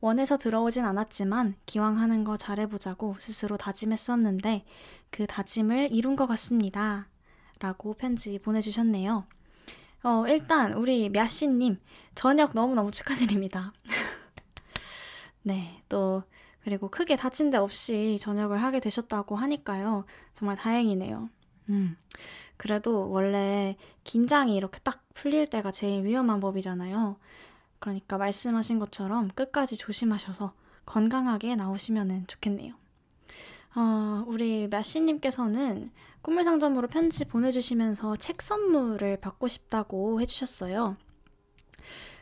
원해서 0.00 0.36
들어오진 0.36 0.84
않았지만 0.84 1.56
기왕 1.66 1.98
하는 1.98 2.22
거 2.22 2.36
잘해보자고 2.36 3.16
스스로 3.18 3.56
다짐했었는데 3.56 4.64
그 5.10 5.26
다짐을 5.26 5.92
이룬 5.92 6.14
것 6.14 6.26
같습니다. 6.26 7.08
라고 7.58 7.94
편지 7.94 8.38
보내주셨네요. 8.38 9.26
어, 10.02 10.24
일단 10.28 10.74
우리 10.74 11.08
мя씨님 11.08 11.78
저녁 12.14 12.54
너무너무 12.54 12.90
축하드립니다. 12.90 13.72
네, 15.42 15.82
또 15.88 16.22
그리고 16.60 16.88
크게 16.88 17.16
다친 17.16 17.50
데 17.50 17.56
없이 17.56 18.18
전역을 18.20 18.62
하게 18.62 18.80
되셨다고 18.80 19.36
하니까요. 19.36 20.04
정말 20.34 20.56
다행이네요. 20.56 21.30
음. 21.70 21.96
그래도 22.56 23.10
원래 23.10 23.76
긴장이 24.04 24.56
이렇게 24.56 24.78
딱 24.80 25.02
풀릴 25.14 25.46
때가 25.46 25.70
제일 25.70 26.04
위험한 26.04 26.40
법이잖아요. 26.40 27.16
그러니까 27.78 28.18
말씀하신 28.18 28.78
것처럼 28.78 29.30
끝까지 29.34 29.76
조심하셔서 29.76 30.52
건강하게 30.86 31.56
나오시면 31.56 32.26
좋겠네요. 32.26 32.74
어, 33.74 34.24
우리 34.26 34.66
мя씨님께서는 34.68 35.90
꿈물 36.22 36.44
상점으로 36.44 36.88
편지 36.88 37.24
보내주시면서 37.24 38.16
책 38.16 38.42
선물을 38.42 39.18
받고 39.20 39.48
싶다고 39.48 40.20
해주셨어요. 40.20 40.96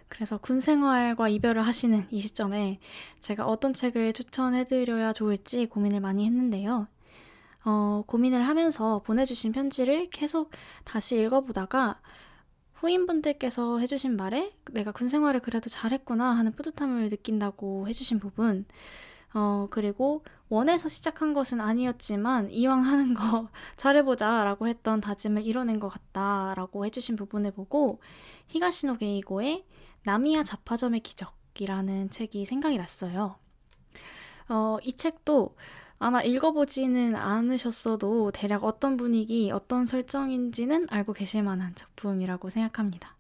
그래서 0.09 0.39
군 0.39 0.61
생활과 0.61 1.29
이별을 1.29 1.67
하시는 1.67 2.07
이 2.11 2.21
시점에 2.21 2.79
제가 3.21 3.47
어떤 3.47 3.73
책을 3.73 4.13
추천해드려야 4.13 5.13
좋을지 5.13 5.67
고민을 5.67 6.01
많이 6.01 6.25
했는데요. 6.25 6.87
어, 7.65 8.05
고민을 8.07 8.47
하면서 8.47 9.01
보내주신 9.05 9.51
편지를 9.53 10.09
계속 10.11 10.51
다시 10.85 11.21
읽어보다가 11.21 12.01
후임분들께서 12.75 13.79
해주신 13.79 14.17
말에 14.17 14.55
내가 14.73 14.93
군 14.93 15.09
생활을 15.09 15.41
그래도 15.41 15.69
잘했구나 15.71 16.25
하는 16.37 16.53
뿌듯함을 16.53 17.09
느낀다고 17.09 17.89
해주신 17.89 18.21
부분, 18.21 18.67
어, 19.35 19.67
그리고 19.71 20.23
원해서 20.49 20.89
시작한 20.89 21.33
것은 21.33 21.61
아니었지만 21.61 22.51
이왕 22.51 22.85
하는 22.85 23.15
거 23.15 23.49
잘해보자 23.77 24.45
라고 24.45 24.69
했던 24.69 25.01
다짐을 25.01 25.45
이뤄낸 25.45 25.81
것 25.81 25.89
같다 25.89 26.55
라고 26.55 26.85
해주신 26.85 27.17
부분을 27.17 27.51
보고 27.51 28.01
히가시노 28.49 28.97
게이고의 28.97 29.65
나미야 30.05 30.45
잡화점의 30.45 31.01
기적이라는 31.01 32.11
책이 32.11 32.45
생각이 32.45 32.79
났어요. 32.79 33.37
어, 34.49 34.79
이 34.85 34.93
책도 34.93 35.57
아마 35.99 36.23
읽어보지는 36.23 37.17
않으셨어도 37.17 38.31
대략 38.33 38.65
어떤 38.65 38.97
분위기, 38.97 39.51
어떤 39.51 39.87
설정인지는 39.87 40.87
알고 40.91 41.15
계실 41.15 41.43
만한 41.43 41.75
작품이라고 41.75 42.51
생각합니다. 42.51 43.16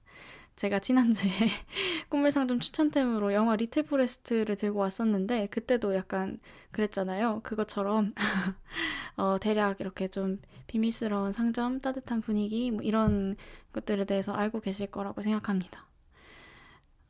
제가 0.57 0.79
지난주에 0.79 1.31
꿈물상점 2.09 2.61
추천템으로 2.61 3.35
영화 3.35 3.57
리틀 3.57 3.83
포레스트를 3.83 4.57
들고 4.57 4.79
왔었는데 4.81 5.49
그때도 5.49 5.95
약간 5.95 6.41
그랬잖아요. 6.73 7.41
그것처럼 7.43 8.15
어, 9.17 9.37
대략 9.39 9.81
이렇게 9.81 10.09
좀 10.09 10.41
비밀스러운 10.67 11.33
상점, 11.33 11.81
따뜻한 11.81 12.23
분위기 12.23 12.71
뭐 12.71 12.83
이런 12.83 13.37
것들에 13.73 14.07
대해서 14.07 14.33
알고 14.33 14.61
계실 14.61 14.91
거라고 14.91 15.21
생각합니다. 15.21 15.87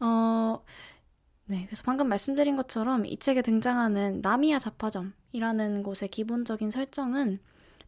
어, 0.01 0.63
네, 1.47 1.67
그래서 1.67 1.85
방금 1.87 2.09
말씀드린 2.09 2.57
것처럼 2.57 3.07
이 3.07 3.17
책에 3.17 3.43
등장하는 3.43 4.23
나미야 4.23 4.59
자파점이라는 4.59 5.85
곳의 5.85 6.09
기본적인 6.11 6.73
설정은 6.73 7.39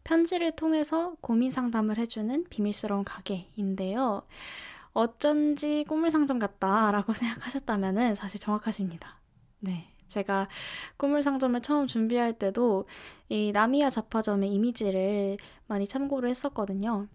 편지를 0.05 0.53
통해서 0.55 1.15
고민 1.19 1.51
상담을 1.51 1.97
해주는 1.97 2.45
비밀스러운 2.49 3.03
가게인데요. 3.03 4.23
어쩐지 4.93 5.85
꿈물 5.87 6.11
상점 6.11 6.39
같다라고 6.39 7.13
생각하셨다면 7.13 8.15
사실 8.15 8.39
정확하십니다. 8.39 9.19
네. 9.59 9.87
제가 10.07 10.47
꿈물 10.97 11.21
상점을 11.21 11.61
처음 11.61 11.85
준비할 11.85 12.33
때도 12.33 12.87
이 13.29 13.51
나미야 13.53 13.91
자파점의 13.91 14.51
이미지를 14.51 15.37
많이 15.67 15.87
참고를 15.87 16.29
했었거든요. 16.29 17.07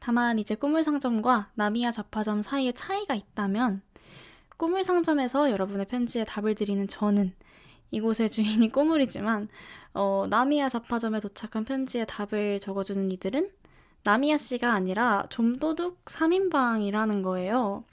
다만 0.00 0.40
이제 0.40 0.56
꿈물 0.56 0.82
상점과 0.82 1.52
나미야 1.54 1.92
자파점 1.92 2.42
사이에 2.42 2.72
차이가 2.72 3.14
있다면 3.14 3.82
꿈물 4.56 4.82
상점에서 4.82 5.52
여러분의 5.52 5.86
편지에 5.86 6.24
답을 6.24 6.56
드리는 6.56 6.86
저는 6.88 7.32
이곳의 7.92 8.30
주인이 8.30 8.68
꼬물이지만 8.72 9.48
어, 9.94 10.26
나미야 10.28 10.68
잡화점에 10.68 11.20
도착한 11.20 11.64
편지에 11.64 12.04
답을 12.04 12.58
적어주는 12.58 13.10
이들은 13.12 13.50
나미야 14.04 14.36
씨가 14.38 14.72
아니라 14.72 15.26
좀도둑 15.30 16.04
3인방이라는 16.06 17.22
거예요. 17.22 17.84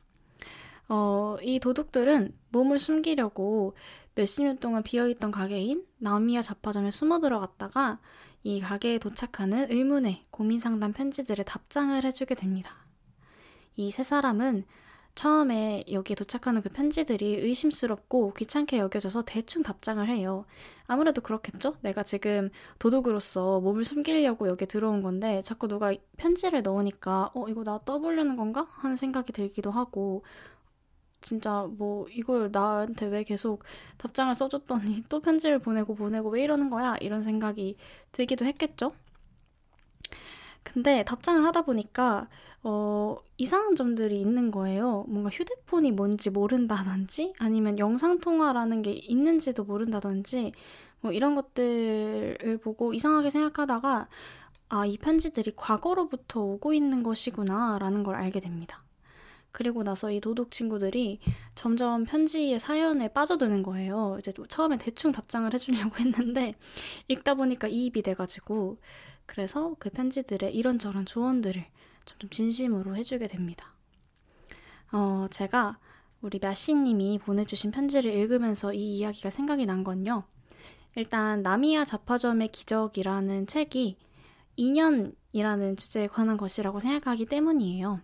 어, 0.88 1.38
이 1.42 1.60
도둑들은 1.60 2.36
몸을 2.50 2.80
숨기려고 2.80 3.76
몇십 4.16 4.44
년 4.44 4.58
동안 4.58 4.82
비어있던 4.84 5.32
가게인 5.32 5.86
나미야 6.00 6.42
잡화점에 6.42 6.92
숨어 6.92 7.20
들어갔다가 7.20 8.00
이 8.44 8.60
가게에 8.60 8.98
도착하는 8.98 9.72
의문의 9.72 10.24
고민 10.32 10.60
상담 10.60 10.94
편지들의 10.94 11.46
답장을 11.46 12.04
해주게 12.04 12.36
됩니다. 12.36 12.76
이 13.76 13.92
세 13.92 14.04
사람은 14.04 14.66
처음에 15.20 15.84
여기에 15.92 16.16
도착하는 16.16 16.62
그 16.62 16.70
편지들이 16.70 17.42
의심스럽고 17.42 18.34
귀찮게 18.36 18.78
여겨져서 18.80 19.24
대충 19.24 19.64
답장을 19.64 20.08
해요. 20.08 20.46
아무래도 20.88 21.20
그렇겠죠? 21.20 21.76
내가 21.82 22.04
지금 22.04 22.50
도둑으로서 22.80 23.60
몸을 23.60 23.84
숨기려고 23.84 24.48
여기에 24.48 24.68
들어온 24.68 25.02
건데 25.02 25.42
자꾸 25.44 25.68
누가 25.68 25.94
편지를 26.16 26.62
넣으니까 26.62 27.32
어, 27.34 27.50
이거 27.50 27.66
나 27.66 27.82
떠보려는 27.84 28.38
건가? 28.38 28.66
하는 28.70 28.96
생각이 28.96 29.34
들기도 29.34 29.72
하고 29.72 30.24
진짜 31.20 31.68
뭐 31.70 32.08
이걸 32.10 32.50
나한테 32.50 33.08
왜 33.08 33.24
계속 33.26 33.64
답장을 33.98 34.34
써줬더니 34.34 35.04
또 35.10 35.20
편지를 35.20 35.60
보내고 35.60 35.96
보내고 35.96 36.30
왜 36.30 36.44
이러는 36.46 36.70
거야? 36.70 36.96
이런 37.02 37.24
생각이 37.24 37.76
들기도 38.14 38.46
했겠죠? 38.46 38.94
근데 40.64 41.04
답장을 41.04 41.44
하다 41.46 41.64
보니까 41.64 42.28
어, 42.62 43.18
이상한 43.38 43.76
점들이 43.76 44.20
있는 44.20 44.52
거예요. 44.52 45.06
뭔가 45.08 45.30
휴대폰이 45.30 45.92
뭔지 45.92 46.30
모른다든지 46.30 47.34
아니면 47.40 47.80
영상통화라는 47.80 48.82
게 48.82 48.92
있는지도 48.92 49.64
모른다든지 49.64 50.52
뭐 51.02 51.12
이런 51.12 51.36
것들을 51.36 52.60
보고 52.62 52.94
이상하게 52.94 53.30
생각하다가 53.30 54.08
아, 54.72 54.86
이 54.86 54.98
편지들이 54.98 55.54
과거로부터 55.56 56.42
오고 56.42 56.74
있는 56.74 57.02
것이구나 57.02 57.80
라는 57.80 58.04
걸 58.04 58.16
알게 58.16 58.40
됩니다. 58.40 58.84
그리고 59.52 59.82
나서 59.82 60.12
이 60.12 60.20
도둑 60.20 60.52
친구들이 60.52 61.20
점점 61.56 62.06
편지의 62.06 62.60
사연에 62.60 63.08
빠져드는 63.08 63.64
거예요. 63.64 64.18
이제 64.20 64.32
처음에 64.48 64.78
대충 64.78 65.12
답장을 65.12 65.52
해주려고 65.52 65.98
했는데 66.00 66.54
읽다 67.08 67.34
보니까 67.34 67.68
이입이 67.68 68.04
돼가지고 68.04 68.78
그래서 69.30 69.76
그 69.78 69.92
편지들의 69.92 70.56
이런저런 70.56 71.06
조언들을 71.06 71.64
점점 72.04 72.30
진심으로 72.32 72.96
해주게 72.96 73.28
됩니다. 73.28 73.76
어, 74.92 75.28
제가 75.30 75.78
우리 76.20 76.40
мя씨님이 76.42 77.20
보내주신 77.20 77.70
편지를 77.70 78.12
읽으면서 78.12 78.74
이 78.74 78.98
이야기가 78.98 79.30
생각이 79.30 79.68
난 79.68 79.84
건요. 79.84 80.24
일단 80.96 81.44
나미야 81.44 81.86
자파점의 81.86 82.48
기적이라는 82.48 83.46
책이 83.46 83.98
인연이라는 84.56 85.78
주제에 85.78 86.08
관한 86.08 86.36
것이라고 86.36 86.80
생각하기 86.80 87.28
때문이에요. 87.28 88.02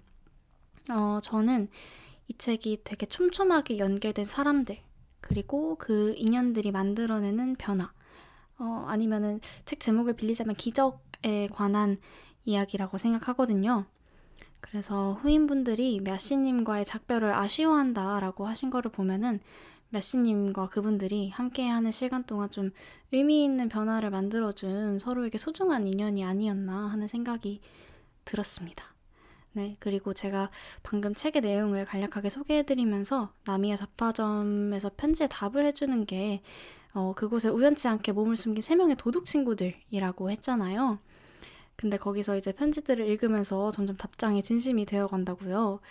어, 0.92 1.20
저는 1.24 1.70
이 2.28 2.34
책이 2.38 2.82
되게 2.84 3.08
촘촘하게 3.08 3.80
연결된 3.80 4.26
사람들, 4.26 4.78
그리고 5.22 5.76
그 5.80 6.14
인연들이 6.18 6.72
만들어내는 6.72 7.56
변화, 7.56 7.92
어, 8.58 8.86
아니면은 8.88 9.42
책 9.66 9.80
제목을 9.80 10.14
빌리자면 10.14 10.56
기적 10.56 11.05
에 11.26 11.48
관한 11.48 11.98
이야기라고 12.46 12.98
생각하거든요. 12.98 13.86
그래서 14.62 15.14
후임분들이 15.22 16.00
며씨님과의 16.02 16.86
작별을 16.86 17.34
아쉬워한다라고 17.34 18.48
하신 18.48 18.70
거를 18.70 18.92
보면은 18.92 19.40
며씨님과 19.90 20.70
그분들이 20.70 21.30
함께하는 21.30 21.92
시간 21.92 22.24
동안 22.24 22.50
좀 22.52 22.72
의미 23.12 23.44
있는 23.44 23.70
변화를 23.70 24.10
만들어준 24.10 25.00
서로에게 25.00 25.38
소중한 25.38 25.88
인연이 25.88 26.24
아니었나 26.24 26.88
하는 26.88 27.08
생각이 27.08 27.62
들었습니다. 28.26 28.86
네, 29.54 29.78
그리고 29.80 30.14
제가 30.14 30.50
방금 30.84 31.14
책의 31.14 31.42
내용을 31.42 31.86
간략하게 31.86 32.30
소개해드리면서 32.30 33.32
남이의 33.46 33.78
잡화점에서 33.78 34.92
편지에 34.98 35.28
답을 35.28 35.66
해주는 35.66 36.06
게 36.06 36.42
어, 36.94 37.14
그곳에 37.16 37.50
우연치 37.50 37.88
않게 37.88 38.12
몸을 38.12 38.36
숨긴 38.36 38.62
세 38.62 38.76
명의 38.76 38.96
도둑 38.98 39.26
친구들이라고 39.26 40.32
했잖아요. 40.32 41.00
근데 41.86 41.98
거기서 41.98 42.36
이제 42.36 42.52
편지들을 42.52 43.06
읽으면서 43.06 43.70
점점 43.70 43.96
답장에 43.96 44.42
진심이 44.42 44.88
되어 44.88 45.06
간다고요. 45.06 45.82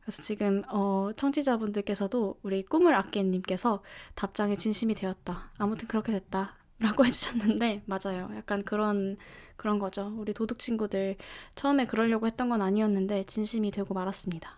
그래서 0.00 0.20
지금 0.20 0.64
어, 0.68 1.10
청취자분들께서도 1.14 2.40
우리 2.42 2.64
꿈을 2.64 2.96
아끼님께서 2.96 3.80
답장에 4.16 4.56
진심이 4.56 4.96
되었다. 4.96 5.52
아무튼 5.58 5.86
그렇게 5.86 6.10
됐다. 6.10 6.56
라고 6.80 7.04
해주셨는데 7.06 7.84
맞아요. 7.86 8.28
약간 8.34 8.64
그런 8.64 9.18
그런 9.54 9.78
거죠. 9.78 10.12
우리 10.18 10.34
도둑 10.34 10.58
친구들 10.58 11.16
처음에 11.54 11.86
그러려고 11.86 12.26
했던 12.26 12.48
건 12.48 12.60
아니었는데 12.60 13.22
진심이 13.26 13.70
되고 13.70 13.94
말았습니다. 13.94 14.50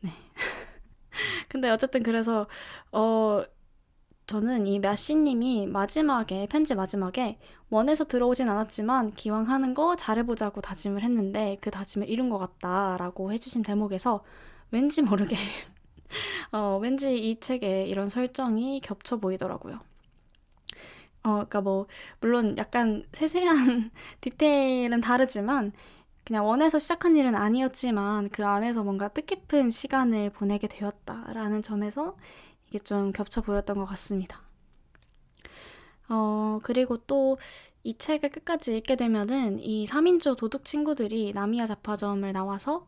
네. 0.00 0.10
근데 1.50 1.68
어쨌든 1.68 2.02
그래서 2.02 2.46
어 2.92 3.44
저는 4.30 4.68
이 4.68 4.78
мя씨님이 4.78 5.66
마지막에 5.66 6.46
편지 6.46 6.76
마지막에 6.76 7.36
원에서 7.68 8.04
들어오진 8.04 8.48
않았지만 8.48 9.14
기왕 9.14 9.48
하는 9.48 9.74
거 9.74 9.96
잘해보자고 9.96 10.60
다짐을 10.60 11.02
했는데 11.02 11.58
그 11.60 11.72
다짐을 11.72 12.08
이룬 12.08 12.28
것 12.28 12.38
같다라고 12.38 13.32
해주신 13.32 13.62
대목에서 13.62 14.22
왠지 14.70 15.02
모르게 15.02 15.34
어, 16.52 16.78
왠지 16.80 17.18
이 17.18 17.40
책에 17.40 17.86
이런 17.86 18.08
설정이 18.08 18.82
겹쳐 18.82 19.16
보이더라고요. 19.16 19.80
어, 21.24 21.28
그러니까 21.32 21.60
뭐 21.60 21.88
물론 22.20 22.56
약간 22.56 23.02
세세한 23.10 23.90
디테일은 24.22 25.00
다르지만 25.00 25.72
그냥 26.24 26.46
원해서 26.46 26.78
시작한 26.78 27.16
일은 27.16 27.34
아니었지만 27.34 28.28
그 28.28 28.46
안에서 28.46 28.84
뭔가 28.84 29.08
뜻깊은 29.08 29.70
시간을 29.70 30.30
보내게 30.30 30.68
되었다라는 30.68 31.62
점에서 31.62 32.14
이게 32.70 32.78
좀 32.78 33.12
겹쳐 33.12 33.42
보였던 33.42 33.76
것 33.76 33.84
같습니다. 33.84 34.40
어, 36.08 36.58
그리고 36.62 36.96
또 36.96 37.36
이 37.82 37.96
책을 37.96 38.30
끝까지 38.30 38.76
읽게 38.76 38.96
되면은 38.96 39.58
이 39.60 39.86
3인조 39.86 40.36
도둑 40.36 40.64
친구들이 40.64 41.32
나미야 41.32 41.66
잡화점을 41.66 42.30
나와서 42.32 42.86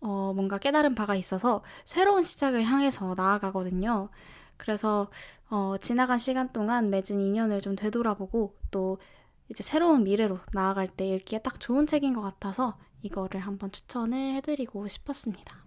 어, 0.00 0.32
뭔가 0.34 0.58
깨달은 0.58 0.94
바가 0.94 1.14
있어서 1.14 1.62
새로운 1.84 2.22
시작을 2.22 2.64
향해서 2.64 3.14
나아가거든요. 3.16 4.08
그래서 4.56 5.10
어, 5.50 5.76
지나간 5.80 6.18
시간 6.18 6.52
동안 6.52 6.90
맺은 6.90 7.20
인연을 7.20 7.60
좀 7.60 7.76
되돌아보고 7.76 8.56
또 8.70 8.98
이제 9.50 9.62
새로운 9.62 10.04
미래로 10.04 10.38
나아갈 10.52 10.88
때 10.88 11.06
읽기에 11.08 11.40
딱 11.40 11.60
좋은 11.60 11.86
책인 11.86 12.14
것 12.14 12.22
같아서 12.22 12.78
이거를 13.02 13.40
한번 13.40 13.72
추천을 13.72 14.34
해드리고 14.34 14.88
싶었습니다. 14.88 15.63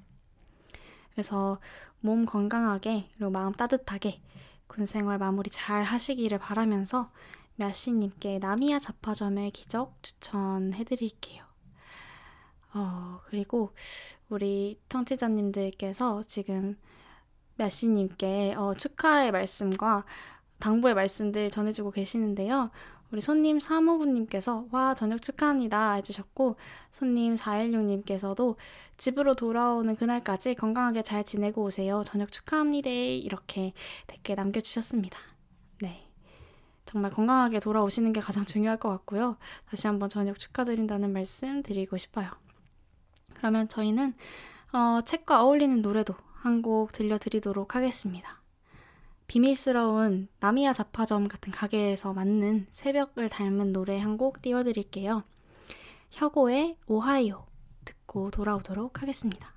그래서 1.17 1.60
몸 1.99 2.27
건강하게 2.27 3.10
그리고 3.15 3.32
마음 3.32 3.51
따뜻하게 3.51 4.21
군 4.67 4.86
생활 4.86 5.17
마무리 5.17 5.49
잘 5.49 5.84
하시기를 5.84 6.38
바라면서 6.38 7.12
며시님께 7.56 8.38
나미야 8.38 8.77
잡화점의 8.77 9.49
기적 9.49 9.97
추천해드릴게요. 10.03 11.43
어, 12.75 13.19
그리고 13.25 13.73
우리 14.30 14.80
청취자님들께서 14.89 16.21
지금 16.27 16.77
며시님께 17.56 18.53
어, 18.56 18.75
축하의 18.75 19.32
말씀과 19.32 20.06
당부의 20.60 20.93
말씀들 20.93 21.49
전해주고 21.49 21.89
계시는데요. 21.89 22.69
우리 23.12 23.22
손님 23.22 23.58
3호분님께서 23.58 24.67
와 24.72 24.93
저녁 24.93 25.22
축하합니다 25.22 25.93
해주셨고 25.93 26.58
손님 26.91 27.36
416님께서도 27.36 28.56
집으로 28.98 29.34
돌아오는 29.34 29.96
그날까지 29.96 30.56
건강하게 30.56 31.04
잘 31.04 31.24
지내고 31.24 31.63
오세요. 31.63 32.04
저녁 32.06 32.32
축하합니다. 32.32 32.89
이렇게 32.89 33.74
댓글 34.08 34.36
남겨주셨습니다. 34.36 35.17
네. 35.82 36.10
정말 36.86 37.12
건강하게 37.12 37.60
돌아오시는 37.60 38.13
게 38.13 38.20
가장 38.22 38.46
중요할 38.46 38.78
것 38.78 38.89
같고요. 38.89 39.38
다시 39.70 39.88
한번 39.88 40.10
저녁 40.10 40.39
축하드린다는 40.39 41.13
말씀 41.13 41.62
드리고 41.63 41.98
싶어요. 41.98 42.30
그러면 43.36 43.67
저희는 43.70 44.15
어, 44.74 45.02
책과 45.02 45.43
어울리는 45.43 45.82
노래도 45.82 46.15
한 46.41 46.62
곡 46.62 46.91
들려드리도록 46.93 47.76
하겠습니다. 47.76 48.37
비밀스러운 49.28 50.30
나미야 50.40 50.72
잡화점 50.74 51.28
같은 51.28 51.52
가게에서 51.52 52.13
맞는 52.13 52.68
새벽을 52.72 53.30
닮은 53.30 53.74
노래 53.74 54.00
한 54.00 54.18
곡 54.18 54.42
띄워드릴게요. 54.42 55.24
혁오의 56.12 56.78
오하이오 56.88 57.46
듣고 57.86 58.32
돌아오도록 58.32 59.02
하겠습니다. 59.02 59.57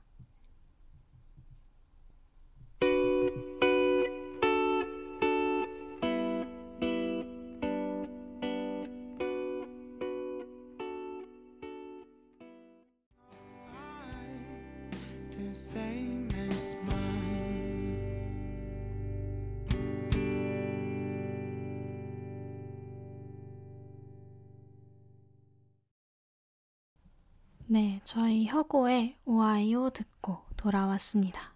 네, 27.73 28.01
저희 28.03 28.47
혁오의 28.47 29.15
오아이오 29.27 29.91
듣고 29.91 30.39
돌아왔습니다. 30.57 31.55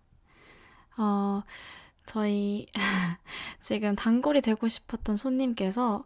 어, 0.96 1.42
저희 2.06 2.68
지금 3.60 3.96
단골이 3.96 4.40
되고 4.40 4.68
싶었던 4.68 5.16
손님께서 5.16 6.04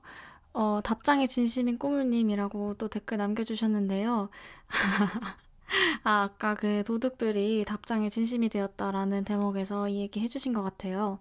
어, 0.54 0.80
답장의 0.82 1.28
진심인 1.28 1.78
꾸물님이라고 1.78 2.76
또 2.78 2.88
댓글 2.88 3.18
남겨주셨는데요. 3.18 4.30
아, 6.04 6.22
아까 6.22 6.54
그 6.54 6.84
도둑들이 6.86 7.66
답장의 7.66 8.08
진심이 8.08 8.48
되었다라는 8.48 9.24
대목에서 9.24 9.90
이 9.90 10.00
얘기 10.00 10.20
해주신 10.20 10.54
것 10.54 10.62
같아요. 10.62 11.18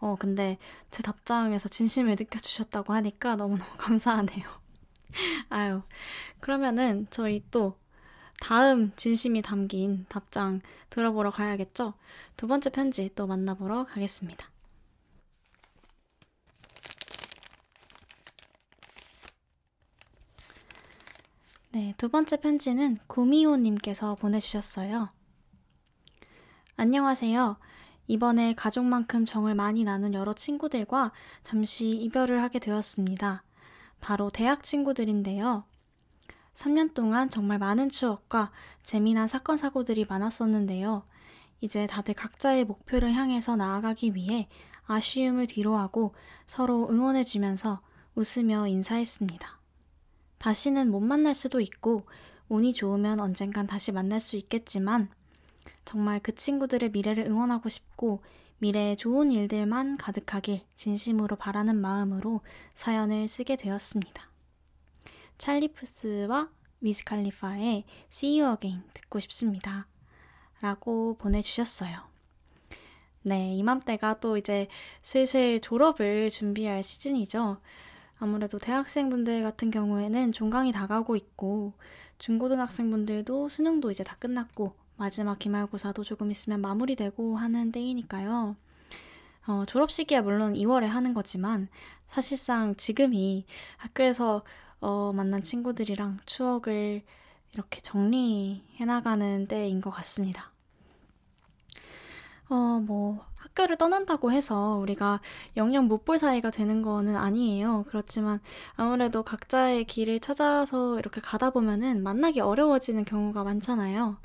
어, 0.00 0.16
근데 0.18 0.58
제 0.90 1.02
답장에서 1.02 1.70
진심을 1.70 2.16
느껴주셨다고 2.18 2.92
하니까 2.92 3.36
너무너무 3.36 3.70
감사하네요. 3.78 4.46
아유, 5.48 5.80
그러면은 6.40 7.06
저희 7.08 7.42
또 7.50 7.78
다음 8.40 8.92
진심이 8.96 9.42
담긴 9.42 10.06
답장 10.08 10.60
들어보러 10.90 11.30
가야겠죠? 11.30 11.94
두 12.36 12.46
번째 12.46 12.70
편지 12.70 13.10
또 13.14 13.26
만나보러 13.26 13.84
가겠습니다. 13.84 14.50
네, 21.72 21.94
두 21.98 22.08
번째 22.08 22.38
편지는 22.38 22.98
구미호님께서 23.06 24.14
보내주셨어요. 24.14 25.10
안녕하세요. 26.76 27.58
이번에 28.06 28.54
가족만큼 28.54 29.26
정을 29.26 29.54
많이 29.54 29.84
나눈 29.84 30.14
여러 30.14 30.32
친구들과 30.32 31.12
잠시 31.42 31.90
이별을 31.90 32.42
하게 32.42 32.58
되었습니다. 32.58 33.44
바로 34.00 34.30
대학 34.30 34.62
친구들인데요. 34.62 35.64
3년 36.58 36.92
동안 36.92 37.30
정말 37.30 37.58
많은 37.58 37.88
추억과 37.88 38.50
재미난 38.82 39.28
사건, 39.28 39.56
사고들이 39.56 40.06
많았었는데요. 40.08 41.04
이제 41.60 41.86
다들 41.86 42.14
각자의 42.14 42.64
목표를 42.64 43.12
향해서 43.12 43.54
나아가기 43.54 44.16
위해 44.16 44.48
아쉬움을 44.86 45.46
뒤로하고 45.46 46.14
서로 46.48 46.88
응원해주면서 46.90 47.80
웃으며 48.16 48.66
인사했습니다. 48.66 49.60
다시는 50.38 50.90
못 50.90 50.98
만날 50.98 51.36
수도 51.36 51.60
있고, 51.60 52.06
운이 52.48 52.74
좋으면 52.74 53.20
언젠간 53.20 53.68
다시 53.68 53.92
만날 53.92 54.18
수 54.18 54.34
있겠지만, 54.34 55.10
정말 55.84 56.18
그 56.18 56.34
친구들의 56.34 56.90
미래를 56.90 57.26
응원하고 57.26 57.68
싶고, 57.68 58.22
미래에 58.58 58.96
좋은 58.96 59.30
일들만 59.30 59.96
가득하길 59.96 60.62
진심으로 60.74 61.36
바라는 61.36 61.76
마음으로 61.76 62.40
사연을 62.74 63.28
쓰게 63.28 63.54
되었습니다. 63.56 64.27
찰리 65.38 65.68
푸스와 65.68 66.50
위스 66.80 67.04
칼리파의 67.04 67.84
See 68.12 68.40
You 68.40 68.56
Again 68.56 68.84
듣고 68.92 69.20
싶습니다. 69.20 69.86
라고 70.60 71.16
보내주셨어요. 71.18 71.96
네, 73.22 73.54
이맘때가 73.54 74.20
또 74.20 74.36
이제 74.36 74.68
슬슬 75.02 75.60
졸업을 75.60 76.30
준비할 76.30 76.82
시즌이죠. 76.82 77.60
아무래도 78.18 78.58
대학생분들 78.58 79.44
같은 79.44 79.70
경우에는 79.70 80.32
종강이 80.32 80.72
다가오고 80.72 81.14
있고, 81.14 81.74
중고등학생분들도 82.18 83.48
수능도 83.48 83.92
이제 83.92 84.02
다 84.02 84.16
끝났고 84.18 84.74
마지막 84.96 85.38
기말고사도 85.38 86.02
조금 86.02 86.32
있으면 86.32 86.60
마무리되고 86.60 87.36
하는 87.36 87.70
때이니까요. 87.70 88.56
어, 89.46 89.64
졸업식이야 89.66 90.22
물론 90.22 90.54
2월에 90.54 90.86
하는 90.86 91.14
거지만 91.14 91.68
사실상 92.08 92.74
지금이 92.74 93.46
학교에서 93.76 94.42
어, 94.80 95.12
만난 95.14 95.42
친구들이랑 95.42 96.18
추억을 96.26 97.02
이렇게 97.54 97.80
정리해 97.80 98.84
나가는 98.84 99.46
때인 99.48 99.80
것 99.80 99.90
같습니다. 99.90 100.50
어, 102.50 102.80
뭐, 102.84 103.24
학교를 103.38 103.76
떠난다고 103.76 104.32
해서 104.32 104.78
우리가 104.82 105.20
영영 105.56 105.86
못 105.86 106.04
볼 106.04 106.18
사이가 106.18 106.50
되는 106.50 106.80
거는 106.82 107.16
아니에요. 107.16 107.84
그렇지만 107.88 108.40
아무래도 108.76 109.22
각자의 109.22 109.84
길을 109.84 110.20
찾아서 110.20 110.98
이렇게 110.98 111.20
가다 111.20 111.50
보면은 111.50 112.02
만나기 112.02 112.40
어려워지는 112.40 113.04
경우가 113.04 113.44
많잖아요. 113.44 114.16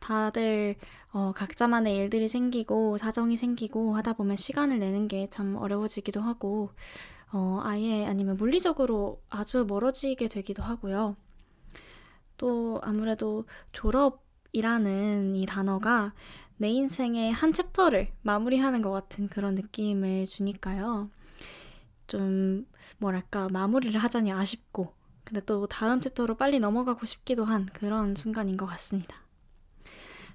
다들 0.00 0.76
어, 1.12 1.32
각자만의 1.34 1.96
일들이 1.96 2.28
생기고 2.28 2.98
사정이 2.98 3.36
생기고 3.36 3.96
하다 3.96 4.14
보면 4.14 4.36
시간을 4.36 4.78
내는 4.78 5.08
게 5.08 5.28
참 5.30 5.56
어려워지기도 5.56 6.20
하고 6.22 6.70
어, 7.32 7.60
아예 7.62 8.06
아니면 8.06 8.36
물리적으로 8.36 9.22
아주 9.28 9.64
멀어지게 9.66 10.28
되기도 10.28 10.62
하고요. 10.62 11.16
또 12.36 12.80
아무래도 12.82 13.44
졸업이라는 13.72 15.36
이 15.36 15.46
단어가 15.46 16.12
내 16.56 16.68
인생의 16.68 17.32
한 17.32 17.52
챕터를 17.52 18.08
마무리하는 18.22 18.82
것 18.82 18.90
같은 18.90 19.28
그런 19.28 19.54
느낌을 19.54 20.26
주니까요. 20.26 21.10
좀, 22.06 22.66
뭐랄까, 22.98 23.48
마무리를 23.50 23.98
하자니 23.98 24.32
아쉽고, 24.32 24.92
근데 25.24 25.40
또 25.44 25.66
다음 25.66 26.00
챕터로 26.00 26.36
빨리 26.36 26.58
넘어가고 26.58 27.06
싶기도 27.06 27.44
한 27.44 27.66
그런 27.66 28.14
순간인 28.16 28.56
것 28.56 28.66
같습니다. 28.66 29.16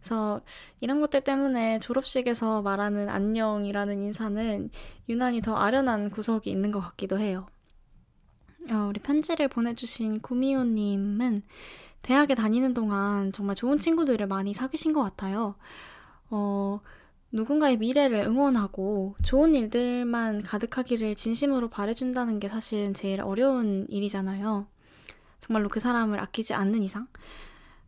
그래서 0.05 0.41
이런 0.81 1.01
것들 1.01 1.21
때문에 1.21 1.79
졸업식에서 1.79 2.61
말하는 2.61 3.09
안녕이라는 3.09 4.03
인사는 4.03 4.69
유난히 5.09 5.41
더 5.41 5.55
아련한 5.55 6.11
구석이 6.11 6.51
있는 6.51 6.71
것 6.71 6.79
같기도 6.79 7.17
해요. 7.17 7.47
어, 8.69 8.85
우리 8.87 8.99
편지를 8.99 9.47
보내주신 9.47 10.19
구미호님은 10.21 11.41
대학에 12.03 12.35
다니는 12.35 12.75
동안 12.75 13.31
정말 13.31 13.55
좋은 13.55 13.79
친구들을 13.79 14.27
많이 14.27 14.53
사귀신 14.53 14.93
것 14.93 15.01
같아요. 15.01 15.55
어, 16.29 16.81
누군가의 17.31 17.77
미래를 17.77 18.19
응원하고 18.27 19.15
좋은 19.23 19.55
일들만 19.55 20.43
가득하기를 20.43 21.15
진심으로 21.15 21.71
바래준다는 21.71 22.37
게 22.39 22.47
사실은 22.47 22.93
제일 22.93 23.21
어려운 23.21 23.87
일이잖아요. 23.89 24.67
정말로 25.39 25.67
그 25.67 25.79
사람을 25.79 26.19
아끼지 26.19 26.53
않는 26.53 26.83
이상. 26.83 27.07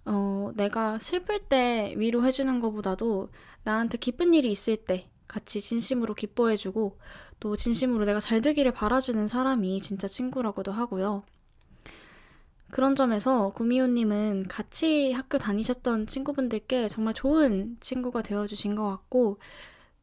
어, 0.09 0.51
내가 0.55 0.97
슬플 0.99 1.39
때 1.49 1.93
위로해주는 1.97 2.59
것보다도 2.59 3.29
나한테 3.63 3.97
기쁜 3.97 4.33
일이 4.33 4.49
있을 4.49 4.77
때 4.77 5.09
같이 5.27 5.59
진심으로 5.59 6.13
기뻐해주고 6.13 6.97
또 7.39 7.55
진심으로 7.57 8.05
내가 8.05 8.19
잘 8.19 8.41
되기를 8.41 8.71
바라주는 8.71 9.27
사람이 9.27 9.81
진짜 9.81 10.07
친구라고도 10.07 10.71
하고요. 10.71 11.23
그런 12.71 12.95
점에서 12.95 13.51
구미호님은 13.51 14.47
같이 14.47 15.11
학교 15.11 15.37
다니셨던 15.37 16.07
친구분들께 16.07 16.89
정말 16.89 17.13
좋은 17.13 17.77
친구가 17.79 18.21
되어주신 18.21 18.75
것 18.75 18.89
같고, 18.89 19.39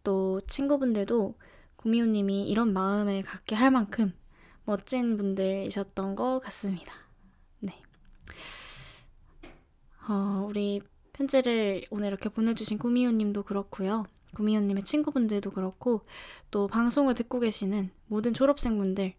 또 0.02 0.40
친구분들도 0.46 1.34
구미호님이 1.76 2.48
이런 2.48 2.72
마음을 2.72 3.22
갖게 3.22 3.54
할 3.54 3.70
만큼 3.70 4.14
멋진 4.64 5.16
분들이셨던 5.16 6.14
것 6.14 6.40
같습니다. 6.40 6.94
네. 7.60 7.82
어, 10.08 10.46
우리 10.48 10.82
편지를 11.12 11.84
오늘 11.90 12.08
이렇게 12.08 12.28
보내주신 12.28 12.78
구미호님도 12.78 13.44
그렇고요. 13.44 14.04
구미호님의 14.34 14.82
친구분들도 14.82 15.50
그렇고, 15.52 16.04
또 16.50 16.66
방송을 16.66 17.14
듣고 17.14 17.40
계시는 17.40 17.90
모든 18.08 18.34
졸업생분들, 18.34 19.14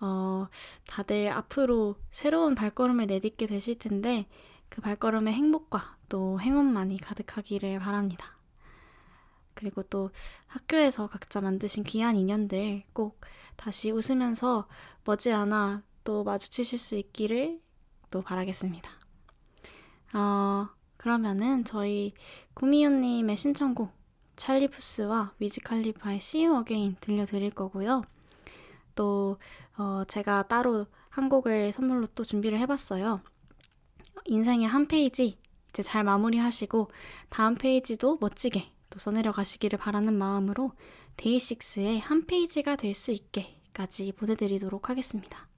어, 0.00 0.48
다들 0.86 1.28
앞으로 1.30 1.96
새로운 2.10 2.54
발걸음을 2.54 3.06
내딛게 3.06 3.46
되실 3.46 3.78
텐데 3.78 4.26
그 4.68 4.80
발걸음의 4.80 5.34
행복과 5.34 5.96
또 6.08 6.40
행운만이 6.40 6.98
가득하기를 6.98 7.78
바랍니다. 7.80 8.36
그리고 9.54 9.82
또 9.82 10.10
학교에서 10.46 11.08
각자 11.08 11.40
만드신 11.40 11.82
귀한 11.84 12.16
인연들 12.16 12.84
꼭 12.92 13.20
다시 13.56 13.90
웃으면서 13.90 14.68
머지않아 15.04 15.82
또 16.04 16.22
마주치실 16.22 16.78
수 16.78 16.94
있기를 16.94 17.60
또 18.10 18.22
바라겠습니다. 18.22 18.97
어, 20.14 20.68
그러면은 20.96 21.64
저희 21.64 22.12
구미호님의 22.54 23.36
신청곡 23.36 23.92
찰리 24.36 24.68
푸스와 24.68 25.32
위즈 25.38 25.60
칼리파의 25.60 26.16
See 26.18 26.46
You 26.46 26.60
Again 26.60 26.96
들려드릴 27.00 27.50
거고요. 27.50 28.02
또 28.94 29.38
어, 29.76 30.04
제가 30.08 30.48
따로 30.48 30.86
한 31.10 31.28
곡을 31.28 31.72
선물로 31.72 32.06
또 32.14 32.24
준비를 32.24 32.58
해봤어요. 32.60 33.20
인생의 34.26 34.66
한 34.68 34.86
페이지 34.88 35.38
이제 35.70 35.82
잘 35.82 36.04
마무리하시고 36.04 36.90
다음 37.28 37.54
페이지도 37.56 38.18
멋지게 38.20 38.72
또 38.90 38.98
써내려 38.98 39.32
가시기를 39.32 39.78
바라는 39.78 40.14
마음으로 40.14 40.72
데이식스의 41.16 42.00
한 42.00 42.26
페이지가 42.26 42.76
될 42.76 42.94
수 42.94 43.12
있게까지 43.12 44.12
보내드리도록 44.12 44.88
하겠습니다. 44.90 45.48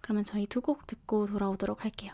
그러면 0.00 0.24
저희 0.24 0.46
두 0.46 0.60
곡 0.60 0.86
듣고 0.86 1.26
돌아오도록 1.26 1.84
할게요. 1.84 2.12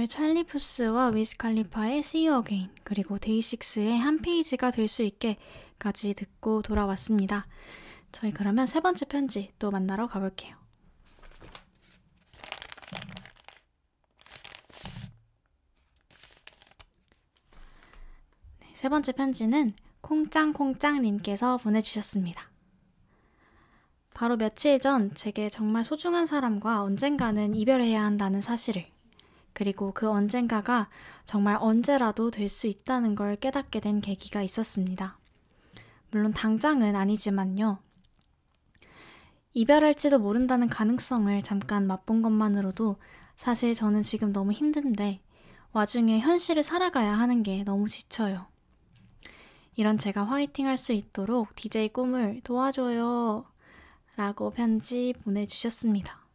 저희 0.00 0.08
찰리 0.08 0.44
푸스와 0.44 1.08
위스칼리파의 1.08 1.98
See 1.98 2.26
You 2.26 2.42
Again 2.42 2.74
그리고 2.84 3.18
데이식스의 3.18 3.98
한 3.98 4.22
페이지가 4.22 4.70
될 4.70 4.88
수 4.88 5.02
있게까지 5.02 6.14
듣고 6.14 6.62
돌아왔습니다. 6.62 7.46
저희 8.10 8.30
그러면 8.30 8.66
세 8.66 8.80
번째 8.80 9.04
편지 9.04 9.52
또 9.58 9.70
만나러 9.70 10.06
가볼게요. 10.06 10.56
네, 18.60 18.68
세 18.72 18.88
번째 18.88 19.12
편지는 19.12 19.74
콩짱콩짱님께서 20.00 21.58
보내주셨습니다. 21.58 22.50
바로 24.14 24.38
며칠 24.38 24.80
전 24.80 25.12
제게 25.14 25.50
정말 25.50 25.84
소중한 25.84 26.24
사람과 26.24 26.84
언젠가는 26.84 27.54
이별해야 27.54 28.02
한다는 28.02 28.40
사실을 28.40 28.86
그리고 29.52 29.92
그 29.92 30.08
언젠가가 30.08 30.88
정말 31.24 31.56
언제라도 31.60 32.30
될 32.30 32.48
수 32.48 32.66
있다는 32.66 33.14
걸 33.14 33.36
깨닫게 33.36 33.80
된 33.80 34.00
계기가 34.00 34.42
있었습니다. 34.42 35.18
물론 36.10 36.32
당장은 36.32 36.96
아니지만요. 36.96 37.78
이별할지도 39.52 40.18
모른다는 40.18 40.68
가능성을 40.68 41.42
잠깐 41.42 41.86
맛본 41.86 42.22
것만으로도 42.22 42.96
사실 43.36 43.74
저는 43.74 44.02
지금 44.02 44.32
너무 44.32 44.52
힘든데 44.52 45.20
와중에 45.72 46.20
현실을 46.20 46.62
살아가야 46.62 47.12
하는 47.18 47.42
게 47.42 47.64
너무 47.64 47.88
지쳐요. 47.88 48.46
이런 49.76 49.96
제가 49.98 50.24
화이팅 50.24 50.66
할 50.66 50.76
수 50.76 50.92
있도록 50.92 51.54
DJ 51.56 51.88
꿈을 51.90 52.40
도와줘요. 52.44 53.44
라고 54.16 54.50
편지 54.50 55.14
보내주셨습니다. 55.24 56.26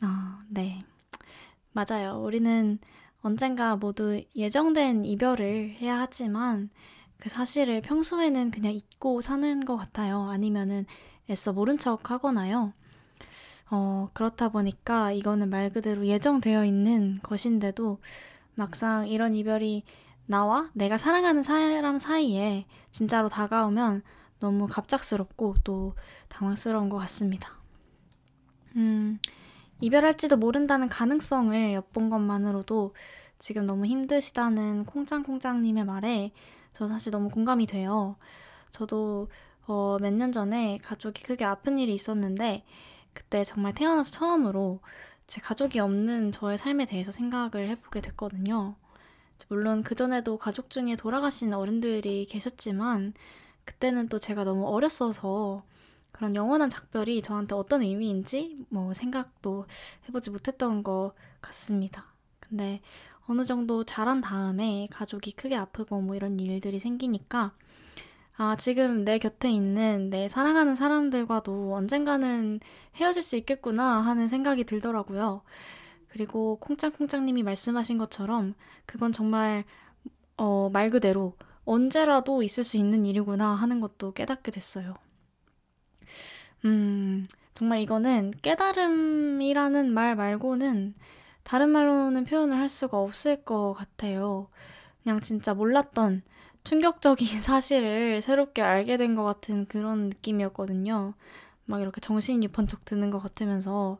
아, 0.00 0.42
네. 0.48 0.78
맞아요. 1.74 2.22
우리는 2.22 2.78
언젠가 3.20 3.74
모두 3.74 4.22
예정된 4.36 5.04
이별을 5.04 5.74
해야 5.80 5.98
하지만 5.98 6.70
그 7.18 7.28
사실을 7.28 7.80
평소에는 7.80 8.52
그냥 8.52 8.72
잊고 8.72 9.20
사는 9.20 9.64
것 9.64 9.76
같아요. 9.76 10.30
아니면은 10.30 10.86
애써 11.28 11.52
모른 11.52 11.76
척 11.76 12.12
하거나요. 12.12 12.72
어, 13.70 14.08
그렇다 14.12 14.50
보니까 14.50 15.10
이거는 15.10 15.50
말 15.50 15.68
그대로 15.70 16.06
예정되어 16.06 16.64
있는 16.64 17.18
것인데도 17.24 17.98
막상 18.54 19.08
이런 19.08 19.34
이별이 19.34 19.82
나와 20.26 20.70
내가 20.74 20.96
사랑하는 20.96 21.42
사람 21.42 21.98
사이에 21.98 22.66
진짜로 22.92 23.28
다가오면 23.28 24.02
너무 24.38 24.68
갑작스럽고 24.68 25.56
또 25.64 25.96
당황스러운 26.28 26.88
것 26.88 26.98
같습니다. 26.98 27.50
음, 28.76 29.18
이별할지도 29.80 30.36
모른다는 30.36 30.88
가능성을 30.88 31.74
엿본 31.74 32.10
것만으로도 32.10 32.94
지금 33.38 33.66
너무 33.66 33.86
힘드시다는 33.86 34.84
콩짱콩짱님의 34.86 35.84
말에 35.84 36.32
저 36.72 36.88
사실 36.88 37.12
너무 37.12 37.28
공감이 37.30 37.66
돼요. 37.66 38.16
저도 38.70 39.28
어, 39.66 39.98
몇 40.00 40.12
년 40.12 40.32
전에 40.32 40.78
가족이 40.82 41.22
크게 41.22 41.44
아픈 41.44 41.78
일이 41.78 41.94
있었는데 41.94 42.64
그때 43.12 43.44
정말 43.44 43.74
태어나서 43.74 44.10
처음으로 44.10 44.80
제 45.26 45.40
가족이 45.40 45.78
없는 45.80 46.32
저의 46.32 46.58
삶에 46.58 46.84
대해서 46.84 47.12
생각을 47.12 47.68
해보게 47.68 48.00
됐거든요. 48.02 48.76
물론 49.48 49.82
그전에도 49.82 50.38
가족 50.38 50.70
중에 50.70 50.96
돌아가신 50.96 51.52
어른들이 51.54 52.26
계셨지만 52.26 53.14
그때는 53.64 54.08
또 54.08 54.18
제가 54.18 54.44
너무 54.44 54.66
어렸어서 54.66 55.62
그런 56.14 56.36
영원한 56.36 56.70
작별이 56.70 57.22
저한테 57.22 57.56
어떤 57.56 57.82
의미인지 57.82 58.56
뭐 58.68 58.94
생각도 58.94 59.66
해보지 60.08 60.30
못했던 60.30 60.84
것 60.84 61.12
같습니다. 61.40 62.06
근데 62.38 62.80
어느 63.26 63.44
정도 63.44 63.82
자란 63.82 64.20
다음에 64.20 64.86
가족이 64.92 65.32
크게 65.32 65.56
아프고 65.56 66.00
뭐 66.00 66.14
이런 66.14 66.38
일들이 66.38 66.78
생기니까 66.78 67.52
아, 68.36 68.54
지금 68.56 69.04
내 69.04 69.18
곁에 69.18 69.50
있는 69.50 70.08
내 70.10 70.28
사랑하는 70.28 70.76
사람들과도 70.76 71.74
언젠가는 71.74 72.60
헤어질 72.94 73.20
수 73.20 73.36
있겠구나 73.36 74.00
하는 74.00 74.28
생각이 74.28 74.62
들더라고요. 74.64 75.42
그리고 76.08 76.58
콩짱콩짱님이 76.60 77.42
말씀하신 77.42 77.98
것처럼 77.98 78.54
그건 78.86 79.12
정말 79.12 79.64
어, 80.36 80.70
말 80.72 80.90
그대로 80.90 81.36
언제라도 81.64 82.44
있을 82.44 82.62
수 82.62 82.76
있는 82.76 83.04
일이구나 83.04 83.48
하는 83.48 83.80
것도 83.80 84.12
깨닫게 84.12 84.52
됐어요. 84.52 84.94
음, 86.64 87.24
정말 87.54 87.80
이거는 87.80 88.32
깨달음이라는 88.42 89.92
말 89.92 90.16
말고는 90.16 90.94
다른 91.42 91.70
말로는 91.70 92.24
표현을 92.24 92.56
할 92.58 92.68
수가 92.68 92.98
없을 92.98 93.44
것 93.44 93.74
같아요. 93.74 94.48
그냥 95.02 95.20
진짜 95.20 95.54
몰랐던 95.54 96.22
충격적인 96.64 97.26
사실을 97.42 98.22
새롭게 98.22 98.62
알게 98.62 98.96
된 98.98 99.14
것 99.14 99.24
같은 99.24 99.66
그런 99.66 100.08
느낌이었거든요. 100.08 101.14
막 101.66 101.82
이렇게 101.82 102.00
정신이 102.00 102.48
번쩍 102.48 102.84
드는 102.84 103.10
것 103.10 103.20
같으면서. 103.20 103.98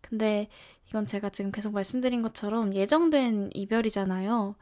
근데 0.00 0.48
이건 0.88 1.06
제가 1.06 1.30
지금 1.30 1.50
계속 1.52 1.72
말씀드린 1.72 2.22
것처럼 2.22 2.74
예정된 2.74 3.50
이별이잖아요. 3.54 4.54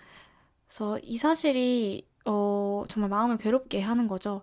그래서 0.68 0.98
이 1.02 1.18
사실이, 1.18 2.06
어, 2.26 2.84
정말 2.88 3.10
마음을 3.10 3.36
괴롭게 3.38 3.80
하는 3.82 4.08
거죠. 4.08 4.42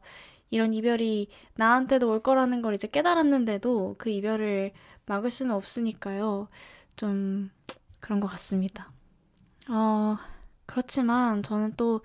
이런 0.51 0.73
이별이 0.73 1.29
나한테도 1.55 2.09
올 2.09 2.21
거라는 2.21 2.61
걸 2.61 2.75
이제 2.75 2.87
깨달았는데도 2.87 3.95
그 3.97 4.09
이별을 4.09 4.71
막을 5.07 5.31
수는 5.31 5.55
없으니까요. 5.55 6.47
좀 6.95 7.49
그런 7.99 8.19
것 8.19 8.27
같습니다. 8.27 8.91
어, 9.69 10.17
그렇지만 10.67 11.41
저는 11.41 11.73
또 11.75 12.01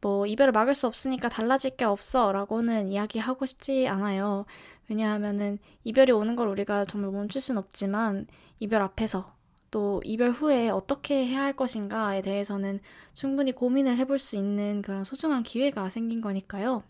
뭐 0.00 0.26
이별을 0.26 0.52
막을 0.52 0.74
수 0.74 0.86
없으니까 0.86 1.28
달라질 1.28 1.76
게 1.76 1.84
없어 1.84 2.32
라고는 2.32 2.88
이야기하고 2.88 3.44
싶지 3.46 3.86
않아요. 3.88 4.46
왜냐하면은 4.88 5.58
이별이 5.84 6.12
오는 6.12 6.36
걸 6.36 6.48
우리가 6.48 6.84
정말 6.86 7.10
멈출 7.10 7.40
순 7.40 7.58
없지만 7.58 8.26
이별 8.60 8.82
앞에서 8.82 9.34
또 9.70 10.00
이별 10.04 10.30
후에 10.30 10.68
어떻게 10.70 11.26
해야 11.26 11.42
할 11.42 11.52
것인가에 11.52 12.22
대해서는 12.22 12.80
충분히 13.14 13.52
고민을 13.52 13.98
해볼 13.98 14.18
수 14.18 14.36
있는 14.36 14.82
그런 14.82 15.04
소중한 15.04 15.42
기회가 15.42 15.90
생긴 15.90 16.20
거니까요. 16.20 16.82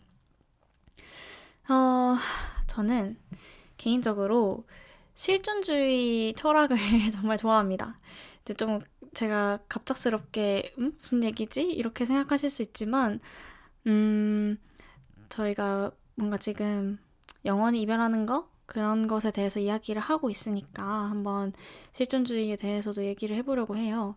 어, 2.71 2.75
저는 2.75 3.17
개인적으로 3.77 4.63
실존주의 5.15 6.33
철학을 6.35 6.77
정말 7.11 7.37
좋아합니다. 7.37 7.99
이제 8.41 8.53
좀 8.53 8.79
제가 9.13 9.59
갑작스럽게 9.67 10.73
음? 10.79 10.93
무슨 10.97 11.23
얘기지? 11.23 11.63
이렇게 11.63 12.05
생각하실 12.05 12.49
수 12.49 12.61
있지만 12.61 13.19
음 13.87 14.57
저희가 15.29 15.91
뭔가 16.15 16.37
지금 16.37 16.97
영원히 17.45 17.81
이별하는 17.81 18.25
거 18.25 18.49
그런 18.65 19.07
것에 19.07 19.31
대해서 19.31 19.59
이야기를 19.59 20.01
하고 20.01 20.29
있으니까 20.29 20.83
한번 20.83 21.51
실존주의에 21.91 22.55
대해서도 22.55 23.03
얘기를 23.05 23.35
해보려고 23.35 23.75
해요. 23.75 24.15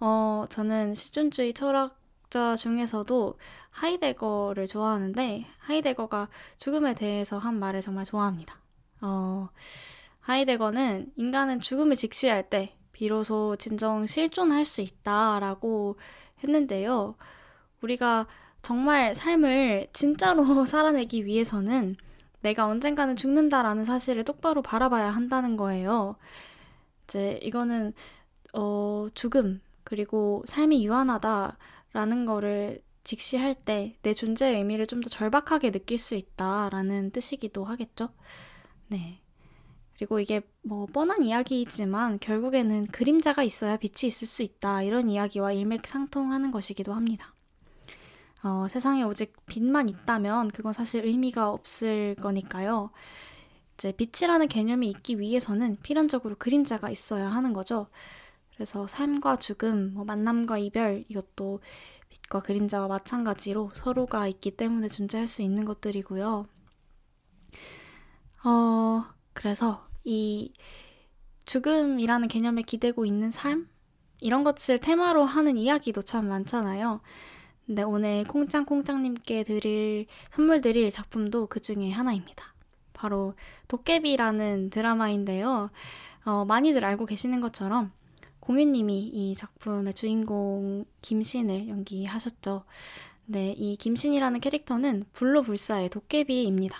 어 0.00 0.46
저는 0.50 0.94
실존주의 0.94 1.52
철학 1.52 1.98
자 2.30 2.56
중에서도 2.56 3.38
하이데거를 3.70 4.68
좋아하는데 4.68 5.46
하이데거가 5.58 6.28
죽음에 6.58 6.94
대해서 6.94 7.38
한 7.38 7.58
말을 7.58 7.80
정말 7.80 8.04
좋아합니다. 8.04 8.58
어 9.00 9.48
하이데거는 10.20 11.12
인간은 11.16 11.60
죽음을 11.60 11.96
직시할 11.96 12.50
때 12.50 12.76
비로소 12.92 13.56
진정 13.56 14.06
실존할 14.06 14.64
수 14.64 14.82
있다라고 14.82 15.96
했는데요. 16.42 17.14
우리가 17.80 18.26
정말 18.60 19.14
삶을 19.14 19.86
진짜로 19.92 20.44
살아내기 20.66 21.24
위해서는 21.24 21.96
내가 22.40 22.66
언젠가는 22.66 23.16
죽는다라는 23.16 23.84
사실을 23.84 24.24
똑바로 24.24 24.60
바라봐야 24.62 25.10
한다는 25.10 25.56
거예요. 25.56 26.16
이제 27.04 27.38
이거는 27.42 27.94
어 28.52 29.08
죽음 29.14 29.60
그리고 29.84 30.42
삶이 30.46 30.84
유한하다 30.84 31.56
라는 31.98 32.26
거를 32.26 32.80
직시할 33.02 33.56
때 33.56 33.96
내 34.02 34.14
존재의 34.14 34.58
의미를 34.58 34.86
좀 34.86 35.00
더 35.02 35.08
절박하게 35.10 35.72
느낄 35.72 35.98
수 35.98 36.14
있다라는 36.14 37.10
뜻이기도 37.10 37.64
하겠죠. 37.64 38.10
네. 38.86 39.20
그리고 39.96 40.20
이게 40.20 40.42
뭐 40.62 40.86
뻔한 40.86 41.24
이야기이지만 41.24 42.20
결국에는 42.20 42.86
그림자가 42.86 43.42
있어야 43.42 43.76
빛이 43.76 44.06
있을 44.06 44.28
수 44.28 44.44
있다. 44.44 44.82
이런 44.82 45.10
이야기와 45.10 45.52
일맥상통하는 45.52 46.52
것이기도 46.52 46.92
합니다. 46.94 47.34
어, 48.44 48.68
세상에 48.68 49.02
오직 49.02 49.34
빛만 49.46 49.88
있다면 49.88 50.52
그건 50.52 50.72
사실 50.72 51.04
의미가 51.04 51.50
없을 51.50 52.14
거니까요. 52.20 52.90
이제 53.74 53.92
빛이라는 53.92 54.46
개념이 54.46 54.88
있기 54.88 55.18
위해서는 55.18 55.78
필연적으로 55.82 56.36
그림자가 56.36 56.90
있어야 56.90 57.26
하는 57.28 57.52
거죠. 57.52 57.88
그래서 58.58 58.88
삶과 58.88 59.36
죽음, 59.36 59.94
뭐 59.94 60.04
만남과 60.04 60.58
이별 60.58 61.04
이것도 61.06 61.60
빛과 62.08 62.40
그림자와 62.40 62.88
마찬가지로 62.88 63.70
서로가 63.72 64.26
있기 64.26 64.50
때문에 64.50 64.88
존재할 64.88 65.28
수 65.28 65.42
있는 65.42 65.64
것들이고요. 65.64 66.48
어, 68.44 69.04
그래서 69.32 69.86
이 70.02 70.52
죽음이라는 71.44 72.26
개념에 72.26 72.62
기대고 72.62 73.06
있는 73.06 73.30
삶? 73.30 73.68
이런 74.20 74.42
것을 74.42 74.80
테마로 74.80 75.24
하는 75.24 75.56
이야기도 75.56 76.02
참 76.02 76.26
많잖아요. 76.26 77.00
근데 77.64 77.84
오늘 77.84 78.24
콩짱콩짱님께 78.24 79.44
드릴, 79.44 80.06
선물 80.30 80.62
드릴 80.62 80.90
작품도 80.90 81.46
그 81.46 81.60
중에 81.60 81.92
하나입니다. 81.92 82.54
바로 82.92 83.34
도깨비라는 83.68 84.70
드라마인데요. 84.70 85.70
어, 86.24 86.44
많이들 86.44 86.84
알고 86.84 87.06
계시는 87.06 87.40
것처럼 87.40 87.92
공유님이 88.48 89.10
이 89.12 89.34
작품의 89.34 89.92
주인공 89.92 90.86
김신을 91.02 91.68
연기하셨죠. 91.68 92.64
네, 93.26 93.52
이 93.52 93.76
김신이라는 93.76 94.40
캐릭터는 94.40 95.04
불로불사의 95.12 95.90
도깨비입니다. 95.90 96.74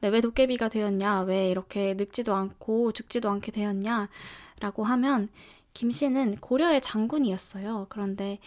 네, 0.00 0.08
왜 0.08 0.22
도깨비가 0.22 0.70
되었냐, 0.70 1.20
왜 1.24 1.50
이렇게 1.50 1.92
늙지도 1.98 2.34
않고 2.34 2.92
죽지도 2.92 3.28
않게 3.28 3.52
되었냐, 3.52 4.08
라고 4.60 4.84
하면, 4.84 5.28
김 5.74 5.90
씨는 5.90 6.36
고려의 6.36 6.80
장군이었어요. 6.80 7.88
그런데, 7.90 8.38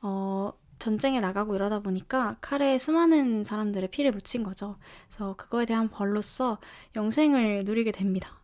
어, 0.00 0.52
전쟁에 0.80 1.20
나가고 1.20 1.54
이러다 1.54 1.82
보니까 1.82 2.36
칼에 2.40 2.78
수많은 2.78 3.44
사람들의 3.44 3.90
피를 3.92 4.10
묻힌 4.10 4.42
거죠. 4.42 4.76
그래서 5.06 5.36
그거에 5.36 5.66
대한 5.66 5.88
벌로서 5.88 6.58
영생을 6.96 7.62
누리게 7.64 7.92
됩니다. 7.92 8.41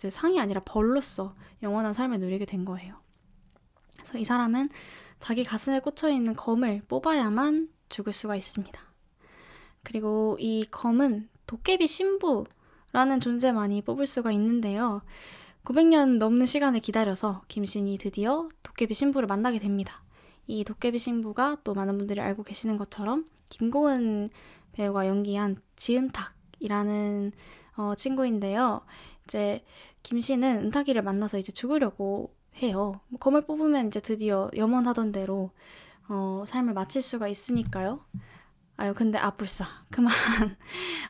이제 0.00 0.08
상이 0.08 0.40
아니라 0.40 0.62
벌로서 0.64 1.34
영원한 1.62 1.92
삶을 1.92 2.20
누리게 2.20 2.46
된 2.46 2.64
거예요. 2.64 2.94
그래서 3.98 4.16
이 4.16 4.24
사람은 4.24 4.70
자기 5.20 5.44
가슴에 5.44 5.80
꽂혀 5.80 6.08
있는 6.08 6.34
검을 6.34 6.84
뽑아야만 6.88 7.68
죽을 7.90 8.14
수가 8.14 8.34
있습니다. 8.34 8.80
그리고 9.82 10.38
이 10.40 10.64
검은 10.70 11.28
도깨비 11.46 11.86
신부라는 11.86 13.20
존재만이 13.20 13.82
뽑을 13.82 14.06
수가 14.06 14.32
있는데요. 14.32 15.02
900년 15.64 16.16
넘는 16.16 16.46
시간을 16.46 16.80
기다려서 16.80 17.42
김신이 17.48 17.98
드디어 17.98 18.48
도깨비 18.62 18.94
신부를 18.94 19.26
만나게 19.26 19.58
됩니다. 19.58 20.02
이 20.46 20.64
도깨비 20.64 20.98
신부가 20.98 21.58
또 21.62 21.74
많은 21.74 21.98
분들이 21.98 22.22
알고 22.22 22.44
계시는 22.44 22.78
것처럼 22.78 23.28
김고은 23.50 24.30
배우가 24.72 25.06
연기한 25.06 25.60
지은탁 25.76 26.32
은탁이라는 26.60 27.32
어, 27.76 27.94
친구인데요. 27.94 28.82
이제 29.24 29.64
김 30.02 30.20
씨는 30.20 30.64
은탁이를 30.64 31.02
만나서 31.02 31.38
이제 31.38 31.52
죽으려고 31.52 32.34
해요. 32.56 33.00
검을 33.20 33.42
뽑으면 33.42 33.88
이제 33.88 34.00
드디어 34.00 34.50
염원하던 34.56 35.12
대로 35.12 35.50
어, 36.08 36.44
삶을 36.46 36.74
마칠 36.74 37.02
수가 37.02 37.28
있으니까요. 37.28 38.04
아유, 38.76 38.94
근데 38.94 39.18
아불싸. 39.18 39.66
그만. 39.90 40.12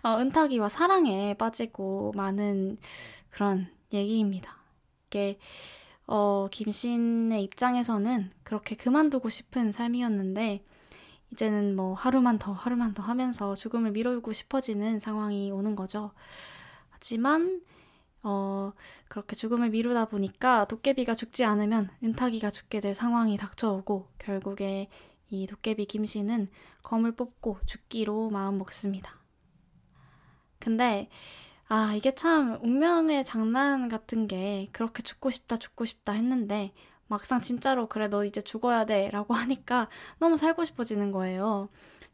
어, 0.02 0.18
은탁이와 0.18 0.68
사랑에 0.68 1.34
빠지고 1.34 2.12
많은 2.16 2.78
그런 3.30 3.68
얘기입니다. 3.92 4.58
이게, 5.06 5.38
어, 6.06 6.48
김신의 6.50 7.42
입장에서는 7.44 8.30
그렇게 8.42 8.74
그만두고 8.74 9.30
싶은 9.30 9.72
삶이었는데, 9.72 10.64
이제는 11.32 11.76
뭐 11.76 11.94
하루만 11.94 12.38
더, 12.38 12.52
하루만 12.52 12.92
더 12.92 13.02
하면서 13.04 13.54
죽음을 13.54 13.92
미루고 13.92 14.32
싶어지는 14.32 14.98
상황이 14.98 15.50
오는 15.52 15.76
거죠. 15.76 16.10
하지만, 16.90 17.62
어, 18.22 18.72
그렇게 19.08 19.34
죽음을 19.36 19.70
미루다 19.70 20.06
보니까 20.06 20.66
도깨비가 20.66 21.14
죽지 21.14 21.44
않으면 21.44 21.90
은탁이가 22.02 22.50
죽게 22.50 22.80
될 22.80 22.94
상황이 22.94 23.36
닥쳐오고, 23.36 24.08
결국에 24.18 24.88
이 25.30 25.46
도깨비 25.46 25.86
김씨는 25.86 26.48
검을 26.82 27.12
뽑고 27.12 27.58
죽기로 27.66 28.30
마음 28.30 28.58
먹습니다. 28.58 29.20
근데 30.58 31.08
아 31.68 31.94
이게 31.94 32.14
참 32.14 32.58
운명의 32.62 33.24
장난 33.24 33.88
같은 33.88 34.26
게 34.26 34.68
그렇게 34.72 35.02
죽고 35.02 35.30
싶다 35.30 35.56
죽고 35.56 35.84
싶다 35.84 36.12
했는데 36.12 36.72
막상 37.06 37.40
진짜로 37.40 37.88
그래 37.88 38.08
너 38.08 38.24
이제 38.24 38.40
죽어야 38.40 38.84
돼 38.86 39.08
라고 39.10 39.34
하니까 39.34 39.88
너무 40.18 40.36
살고 40.36 40.64
싶어지는 40.64 41.12
거예요. 41.12 41.68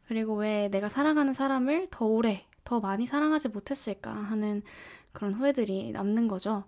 그리고 0.07 0.35
왜 0.35 0.69
내가 0.69 0.89
사랑하는 0.89 1.33
사람을 1.33 1.87
더 1.91 2.05
오래 2.05 2.45
더 2.63 2.79
많이 2.79 3.05
사랑하지 3.05 3.49
못했을까 3.49 4.11
하는 4.11 4.61
그런 5.17 5.33
후회들이 5.33 5.93
남는 5.93 6.27
거죠. 6.27 6.65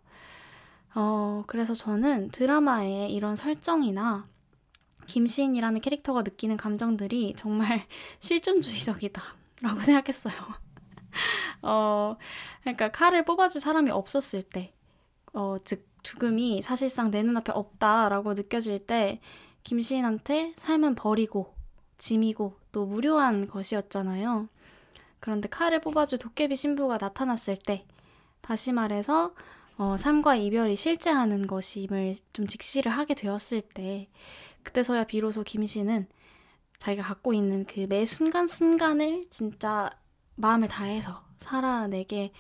어, 0.96 1.44
그래서 1.46 1.76
저는 1.76 2.30
드라마의 2.32 3.14
이런 3.14 3.36
설정이나 3.36 4.28
김시인이라는 5.06 5.82
캐릭터가 5.82 6.24
느끼는 6.24 6.58
감정들이 6.58 7.36
정말 7.38 7.86
실존주의적이다. 8.18 9.22
라고 9.62 9.82
생각했어요. 9.82 10.34
어, 11.62 12.18
그러니까 12.62 12.90
칼을 12.90 13.24
뽑아줄 13.24 13.62
사람이 13.62 13.92
없었을 13.92 14.42
때, 14.42 14.74
어, 15.34 15.58
즉, 15.64 15.88
죽음이 16.02 16.64
사실상 16.64 17.12
내 17.12 17.22
눈앞에 17.22 17.52
없다라고 17.52 18.34
느껴질 18.34 18.80
때, 18.88 19.22
김시인한테 19.62 20.54
삶은 20.56 20.96
버리고, 20.96 21.54
짐이고, 22.00 22.58
또 22.72 22.88
무료한 22.88 23.48
것이었잖아요. 23.48 24.50
그런데 25.20 25.50
칼을 25.50 25.82
뽑아줄 25.82 26.18
도깨비 26.18 26.56
신부가 26.56 26.98
나타났을 27.00 27.56
때, 27.56 27.86
다시 28.42 28.72
말해서, 28.72 29.34
어, 29.78 29.96
삶과 29.98 30.36
이별이 30.36 30.76
실제하는 30.76 31.48
것임을 31.48 32.16
좀 32.34 32.48
직시를 32.48 32.92
하게 32.92 33.14
되었을 33.16 33.62
때, 33.62 34.10
그때서야 34.64 35.06
비로소 35.06 35.44
김 35.44 35.66
씨는 35.66 36.08
자기가 36.80 37.04
갖고 37.04 37.34
있는 37.34 37.66
그 37.66 37.86
매 37.88 38.06
순간순간을 38.06 39.28
진짜 39.30 39.90
마음을 40.36 40.68
다해서 40.68 41.24
살아내게 41.38 42.32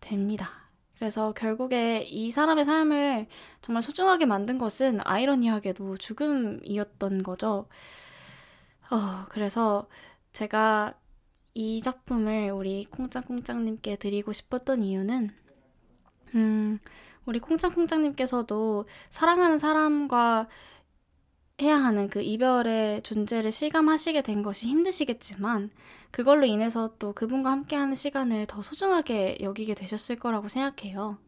됩니다. 0.00 0.50
그래서 0.98 1.32
결국에 1.32 2.02
이 2.02 2.30
사람의 2.30 2.64
삶을 2.64 3.26
정말 3.62 3.82
소중하게 3.82 4.26
만든 4.26 4.58
것은 4.58 5.00
아이러니하게도 5.04 5.96
죽음이었던 5.98 7.22
거죠. 7.22 7.68
어, 8.90 9.26
그래서 9.28 9.88
제가 10.32 10.94
이 11.54 11.82
작품을 11.82 12.50
우리 12.52 12.84
콩짱콩짱님께 12.86 13.96
드리고 13.96 14.32
싶었던 14.32 14.82
이유는, 14.82 15.30
음, 16.34 16.78
우리 17.26 17.38
콩짱콩짱님께서도 17.38 18.86
사랑하는 19.10 19.58
사람과 19.58 20.48
해야 21.60 21.76
하는 21.76 22.08
그 22.08 22.22
이별의 22.22 23.02
존재를 23.02 23.52
실감하시게 23.52 24.22
된 24.22 24.42
것이 24.42 24.66
힘드시겠지만 24.68 25.70
그걸로 26.10 26.46
인해서 26.46 26.94
또 26.98 27.12
그분과 27.12 27.50
함께하는 27.50 27.94
시간을 27.94 28.46
더 28.46 28.62
소중하게 28.62 29.38
여기게 29.42 29.74
되셨을 29.74 30.16
거라고 30.16 30.48
생각해요. 30.48 31.18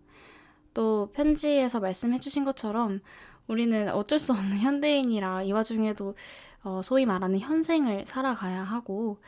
또 0.72 1.10
편지에서 1.12 1.80
말씀해주신 1.80 2.44
것처럼 2.44 3.00
우리는 3.46 3.90
어쩔 3.90 4.18
수 4.18 4.32
없는 4.32 4.56
현대인이라 4.58 5.42
이 5.42 5.52
와중에도 5.52 6.14
어, 6.64 6.80
소위 6.82 7.04
말하는 7.04 7.38
현생을 7.40 8.06
살아가야 8.06 8.62
하고 8.62 9.20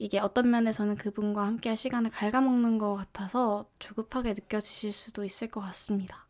이게 0.00 0.18
어떤 0.18 0.50
면에서는 0.50 0.96
그분과 0.96 1.44
함께할 1.44 1.76
시간을 1.76 2.10
갉아먹는 2.10 2.78
것 2.78 2.96
같아서 2.96 3.66
조급하게 3.78 4.30
느껴지실 4.30 4.94
수도 4.94 5.24
있을 5.24 5.48
것 5.48 5.60
같습니다. 5.60 6.24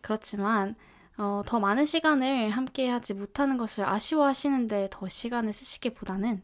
그렇지만 0.00 0.74
어, 1.16 1.42
더 1.46 1.60
많은 1.60 1.84
시간을 1.84 2.50
함께 2.50 2.88
하지 2.88 3.14
못하는 3.14 3.58
것을 3.58 3.84
아쉬워하시는데 3.84 4.88
더 4.90 5.06
시간을 5.06 5.52
쓰시기보다는 5.52 6.42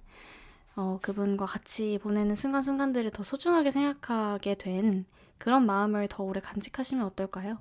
어, 0.76 1.00
그분과 1.02 1.46
같이 1.46 1.98
보내는 2.00 2.36
순간순간들을 2.36 3.10
더 3.10 3.24
소중하게 3.24 3.72
생각하게 3.72 4.54
된 4.54 5.06
그런 5.38 5.66
마음을 5.66 6.06
더 6.06 6.22
오래 6.22 6.40
간직하시면 6.40 7.04
어떨까요? 7.06 7.58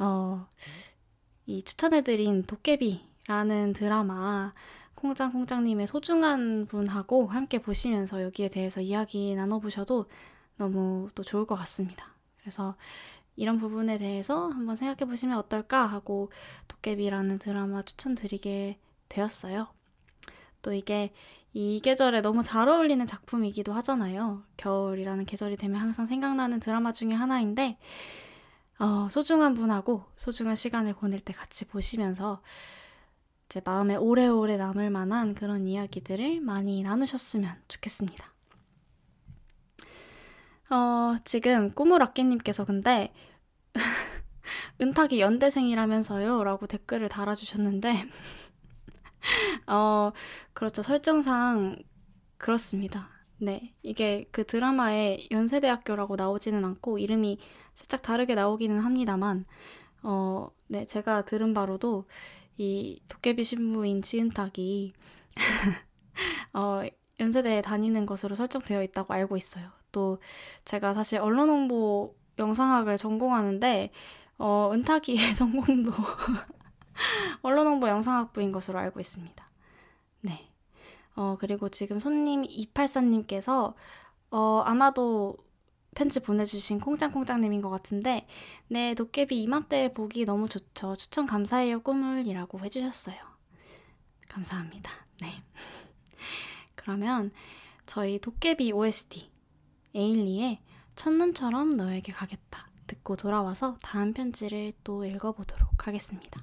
어, 0.00 0.48
이 1.46 1.62
추천해드린 1.62 2.42
도깨비라는 2.42 3.74
드라마 3.74 4.52
콩짱콩짱님의 5.02 5.88
소중한 5.88 6.66
분하고 6.66 7.26
함께 7.26 7.58
보시면서 7.58 8.22
여기에 8.22 8.48
대해서 8.48 8.80
이야기 8.80 9.34
나눠보셔도 9.34 10.06
너무 10.56 11.08
또 11.16 11.24
좋을 11.24 11.44
것 11.44 11.56
같습니다. 11.56 12.14
그래서 12.40 12.76
이런 13.34 13.58
부분에 13.58 13.98
대해서 13.98 14.48
한번 14.48 14.76
생각해 14.76 15.08
보시면 15.08 15.36
어떨까 15.38 15.86
하고 15.86 16.30
도깨비라는 16.68 17.40
드라마 17.40 17.82
추천드리게 17.82 18.78
되었어요. 19.08 19.68
또 20.62 20.72
이게 20.72 21.12
이 21.52 21.80
계절에 21.80 22.22
너무 22.22 22.44
잘 22.44 22.68
어울리는 22.68 23.04
작품이기도 23.04 23.72
하잖아요. 23.72 24.44
겨울이라는 24.56 25.26
계절이 25.26 25.56
되면 25.56 25.80
항상 25.80 26.06
생각나는 26.06 26.60
드라마 26.60 26.92
중에 26.92 27.12
하나인데, 27.12 27.78
어, 28.78 29.08
소중한 29.10 29.54
분하고 29.54 30.04
소중한 30.16 30.54
시간을 30.54 30.94
보낼 30.94 31.20
때 31.20 31.32
같이 31.32 31.66
보시면서 31.66 32.40
제 33.52 33.60
마음에 33.62 33.96
오래오래 33.96 34.56
남을 34.56 34.88
만한 34.88 35.34
그런 35.34 35.68
이야기들을 35.68 36.40
많이 36.40 36.82
나누셨으면 36.82 37.54
좋겠습니다. 37.68 38.32
어, 40.70 41.16
지금 41.22 41.70
꾸물악기님께서 41.74 42.64
근데 42.64 43.12
은탁이 44.80 45.20
연대생이라면서요? 45.20 46.42
라고 46.44 46.66
댓글을 46.66 47.10
달아주셨는데 47.10 47.92
어, 49.68 50.12
그렇죠. 50.54 50.80
설정상 50.80 51.76
그렇습니다. 52.38 53.10
네. 53.36 53.74
이게 53.82 54.26
그 54.30 54.46
드라마에 54.46 55.18
연세대학교라고 55.30 56.16
나오지는 56.16 56.64
않고 56.64 56.96
이름이 56.96 57.38
살짝 57.74 58.00
다르게 58.00 58.34
나오기는 58.34 58.78
합니다만 58.78 59.44
어, 60.02 60.48
네. 60.68 60.86
제가 60.86 61.26
들은 61.26 61.52
바로도 61.52 62.06
이 62.58 63.00
도깨비 63.08 63.44
신부인 63.44 64.02
지은탁이 64.02 64.92
어, 66.54 66.82
연세대에 67.20 67.62
다니는 67.62 68.06
것으로 68.06 68.34
설정되어 68.34 68.82
있다고 68.82 69.14
알고 69.14 69.36
있어요. 69.36 69.70
또 69.90 70.18
제가 70.64 70.94
사실 70.94 71.18
언론 71.18 71.48
홍보 71.48 72.14
영상학을 72.38 72.98
전공하는데 72.98 73.90
어, 74.38 74.70
은탁이의 74.72 75.34
전공도 75.36 75.92
언론 77.42 77.66
홍보 77.66 77.88
영상학부인 77.88 78.52
것으로 78.52 78.78
알고 78.78 79.00
있습니다. 79.00 79.50
네. 80.22 80.48
어, 81.14 81.36
그리고 81.38 81.68
지금 81.68 81.98
손님 81.98 82.42
284님께서 82.42 83.74
어, 84.30 84.62
아마도 84.64 85.36
편지 85.94 86.20
보내주신 86.20 86.80
콩짱콩짱님인 86.80 87.60
것 87.60 87.70
같은데, 87.70 88.26
네, 88.68 88.94
도깨비 88.94 89.42
이맘때 89.42 89.92
보기 89.92 90.24
너무 90.24 90.48
좋죠. 90.48 90.96
추천 90.96 91.26
감사해요, 91.26 91.82
꿈을이라고 91.82 92.60
해주셨어요. 92.60 93.16
감사합니다. 94.28 94.90
네. 95.20 95.42
그러면 96.74 97.30
저희 97.86 98.18
도깨비 98.18 98.72
OST 98.72 99.30
에일리의 99.94 100.60
첫눈처럼 100.96 101.76
너에게 101.76 102.12
가겠다 102.12 102.68
듣고 102.86 103.16
돌아와서 103.16 103.76
다음 103.82 104.12
편지를 104.12 104.72
또 104.84 105.04
읽어보도록 105.04 105.86
하겠습니다. 105.86 106.40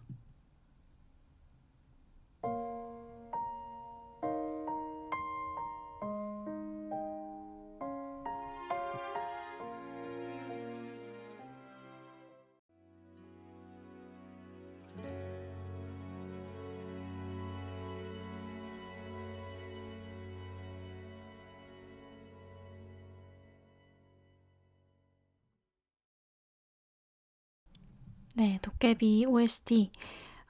네, 28.39 28.57
도깨비 28.61 29.25
OST 29.25 29.91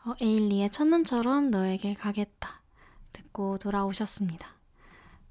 어, 0.05 0.13
에일리의 0.21 0.69
첫눈처럼 0.69 1.49
너에게 1.49 1.95
가겠다 1.95 2.61
듣고 3.11 3.57
돌아오셨습니다. 3.57 4.47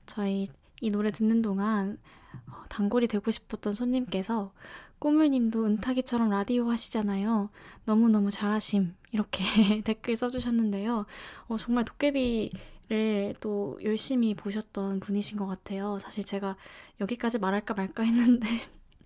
저희 0.06 0.48
이 0.80 0.90
노래 0.90 1.12
듣는 1.12 1.40
동안 1.40 2.00
어, 2.48 2.64
단골이 2.68 3.06
되고 3.06 3.30
싶었던 3.30 3.74
손님께서 3.74 4.52
꼬물님도 4.98 5.66
은타기처럼 5.66 6.30
라디오 6.30 6.68
하시잖아요. 6.68 7.50
너무너무 7.84 8.32
잘하심. 8.32 8.92
이렇게 9.12 9.44
댓글 9.86 10.16
써주셨는데요. 10.16 11.06
어, 11.46 11.56
정말 11.59 11.84
도깨비 11.84 12.50
를 12.88 13.34
또 13.38 13.78
열심히 13.84 14.34
보셨던 14.34 14.98
분이신 14.98 15.38
것 15.38 15.46
같아요. 15.46 16.00
사실 16.00 16.24
제가 16.24 16.56
여기까지 17.00 17.38
말할까 17.38 17.74
말까 17.74 18.02
했는데 18.02 18.48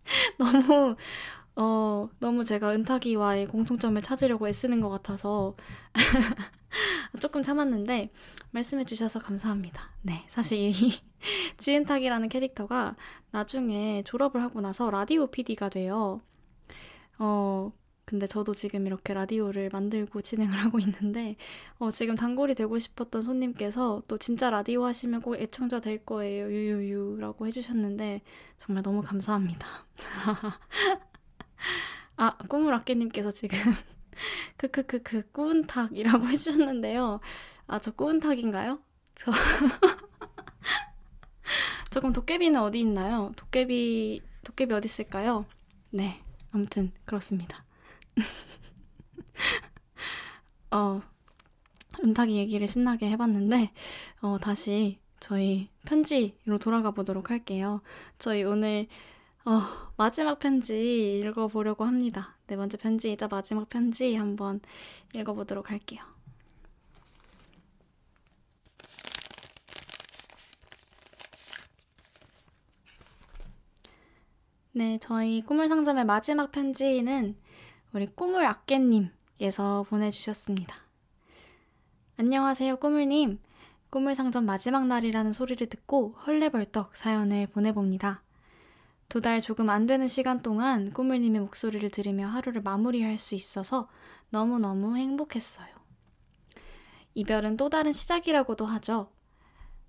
너무 0.39 0.97
어, 1.57 2.09
너무 2.19 2.45
제가 2.45 2.73
은타기와의 2.73 3.47
공통점을 3.49 4.01
찾으려고 4.03 4.49
애쓰는 4.49 4.81
것 4.81 4.89
같아서 4.89 5.55
조금 7.21 7.43
참았는데 7.43 8.11
말씀해 8.53 8.85
주셔서 8.85 9.19
감사합니다. 9.19 9.91
네, 10.03 10.25
사실 10.29 10.59
이 10.59 10.73
지은탁이라는 11.59 12.29
캐릭터가 12.29 12.97
나중에 13.31 14.03
졸업을 14.05 14.43
하고 14.43 14.61
나서 14.61 14.91
라디오 14.91 15.27
PD가 15.27 15.69
돼요. 15.69 16.21
어, 17.19 17.73
근데 18.05 18.27
저도 18.27 18.55
지금 18.55 18.87
이렇게 18.87 19.15
라디오를 19.15 19.71
만들고 19.73 20.23
진행을 20.23 20.57
하고 20.59 20.79
있는데, 20.81 21.37
어, 21.79 21.91
지금 21.91 22.15
단골이 22.17 22.55
되고 22.55 22.79
싶었던 22.79 23.23
손님께서 23.23 24.03
또 24.09 24.19
진짜 24.19 24.51
라디오 24.51 24.85
하시면 24.85 25.23
꼭 25.23 25.37
애청자 25.37 25.81
될 25.81 26.05
거예요. 26.05 26.51
유유유라고 26.51 27.47
해주셨는데, 27.47 28.23
정말 28.59 28.83
너무 28.83 29.03
감사합니다. 29.03 29.67
아, 32.17 32.37
꾸물아깨님께서 32.49 33.33
지금 33.33 33.59
크크크크 34.57 35.33
꾸운탁이라고 35.33 36.27
해주셨는데요. 36.29 37.21
아, 37.67 37.79
저 37.79 37.91
꾸운탁인가요? 37.93 38.81
저 39.15 39.33
조금 41.91 42.13
도깨비는 42.13 42.61
어디 42.61 42.81
있나요? 42.81 43.33
도깨비 43.37 44.23
도깨비 44.45 44.75
어디 44.75 44.87
있을까요? 44.87 45.47
네, 45.91 46.23
아무튼 46.51 46.93
그렇습니다. 47.05 47.65
어, 50.71 51.03
은탁이 52.03 52.37
얘기를 52.37 52.67
신나게 52.67 53.09
해봤는데 53.11 53.73
어, 54.21 54.39
다시 54.41 54.99
저희 55.21 55.69
편지로 55.85 56.59
돌아가 56.59 56.91
보도록 56.91 57.31
할게요. 57.31 57.83
저희 58.19 58.43
오늘 58.43 58.89
어, 59.45 59.61
마지막 59.97 60.39
편지 60.39 61.19
읽어보려고 61.19 61.85
합니다. 61.85 62.37
네 62.47 62.57
번째 62.57 62.77
편지이자 62.77 63.27
마지막 63.27 63.69
편지 63.69 64.15
한번 64.15 64.61
읽어보도록 65.15 65.71
할게요. 65.71 66.01
네, 74.75 74.99
저희 74.99 75.43
꿈을 75.43 75.69
상점의 75.69 76.05
마지막 76.05 76.53
편지는 76.53 77.37
우리 77.93 78.07
꿈을 78.07 78.47
아깨님께서 78.47 79.85
보내주셨습니다. 79.89 80.77
안녕하세요, 82.17 82.77
꿈을님. 82.77 83.41
꿈을 83.91 84.15
상점 84.15 84.47
마지막 84.47 84.87
날이라는 84.87 85.33
소리를 85.33 85.67
듣고 85.67 86.15
헐레벌떡 86.27 86.95
사연을 86.95 87.49
보내봅니다. 87.49 88.23
두 89.13 89.21
달 89.21 89.43
조금 89.43 89.69
안 89.69 89.87
되는 89.87 90.09
시간 90.09 90.41
동안 90.41 90.91
꾸물님의 90.91 91.43
목소리를 91.43 91.91
들으며 91.91 92.29
하루를 92.29 92.63
마무리할 92.63 93.19
수 93.19 93.35
있어서 93.35 93.91
너무너무 94.31 94.97
행복했어요. 94.97 95.69
이별은 97.13 97.59
또 97.59 97.69
다른 97.69 97.93
시작이라고도 97.93 98.65
하죠. 98.65 99.13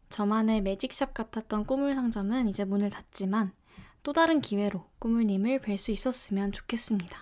저만의 0.09 0.59
매직샵 0.63 1.13
같았던 1.13 1.65
꾸물 1.65 1.95
상점은 1.95 2.49
이제 2.49 2.65
문을 2.65 2.89
닫지만 2.89 3.53
또 4.03 4.11
다른 4.11 4.41
기회로 4.41 4.89
꾸물님을 4.99 5.61
뵐 5.61 5.77
수 5.77 5.91
있었으면 5.91 6.51
좋겠습니다. 6.51 7.17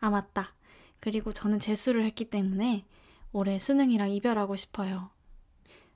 아, 0.00 0.10
맞다. 0.10 0.54
그리고 0.98 1.32
저는 1.32 1.60
재수를 1.60 2.04
했기 2.04 2.24
때문에 2.28 2.84
올해 3.30 3.60
수능이랑 3.60 4.10
이별하고 4.10 4.56
싶어요. 4.56 5.10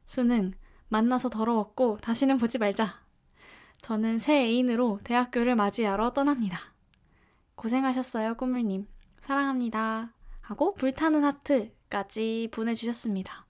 수능, 0.04 0.52
만나서 0.86 1.30
더러웠고 1.30 1.98
다시는 2.00 2.38
보지 2.38 2.58
말자. 2.58 3.03
저는 3.84 4.18
새 4.18 4.44
애인으로 4.44 4.98
대학교를 5.04 5.56
맞이하러 5.56 6.14
떠납니다. 6.14 6.58
고생하셨어요, 7.54 8.34
꾸물님. 8.36 8.86
사랑합니다. 9.20 10.10
하고 10.40 10.72
불타는 10.72 11.22
하트까지 11.22 12.48
보내주셨습니다. 12.50 13.44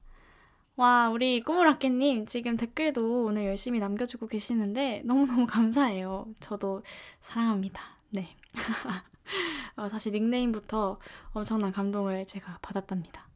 와, 0.74 1.08
우리 1.08 1.40
꾸물아깨님 1.40 2.26
지금 2.26 2.56
댓글도 2.56 3.26
오늘 3.26 3.44
열심히 3.44 3.78
남겨주고 3.78 4.26
계시는데 4.26 5.02
너무너무 5.04 5.46
감사해요. 5.46 6.26
저도 6.40 6.82
사랑합니다. 7.20 7.80
네. 8.10 8.36
어, 9.76 9.88
사실 9.88 10.10
닉네임부터 10.14 10.98
엄청난 11.30 11.70
감동을 11.70 12.26
제가 12.26 12.58
받았답니다. 12.60 13.28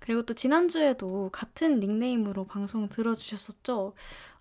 그리고 0.00 0.22
또 0.22 0.34
지난주에도 0.34 1.30
같은 1.30 1.78
닉네임으로 1.78 2.46
방송 2.46 2.88
들어주셨었죠? 2.88 3.92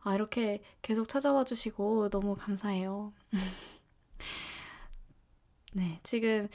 아, 0.02 0.16
이렇게 0.16 0.64
계속 0.82 1.08
찾아와 1.08 1.44
주시고 1.44 2.10
너무 2.10 2.36
감사해요. 2.36 3.14
네, 5.74 6.00
지금 6.04 6.48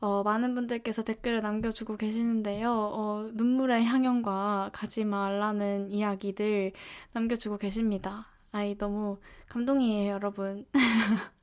어, 0.00 0.22
많은 0.22 0.54
분들께서 0.54 1.02
댓글을 1.02 1.40
남겨주고 1.40 1.96
계시는데요. 1.96 2.70
어, 2.70 3.30
눈물의 3.32 3.84
향연과 3.84 4.70
가지 4.72 5.04
말라는 5.04 5.90
이야기들 5.90 6.72
남겨주고 7.12 7.58
계십니다. 7.58 8.26
아이, 8.52 8.76
너무 8.76 9.18
감동이에요, 9.48 10.12
여러분. 10.12 10.66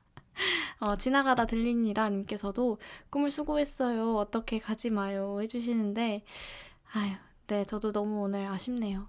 어, 0.80 0.96
지나가다 0.96 1.46
들립니다. 1.46 2.08
님께서도 2.08 2.78
꿈을 3.10 3.30
수고했어요. 3.30 4.16
어떻게 4.16 4.58
가지 4.58 4.90
마요. 4.90 5.40
해주시는데, 5.40 6.24
아유, 6.96 7.12
네, 7.48 7.64
저도 7.64 7.90
너무 7.90 8.20
오늘 8.20 8.46
아쉽네요. 8.46 9.08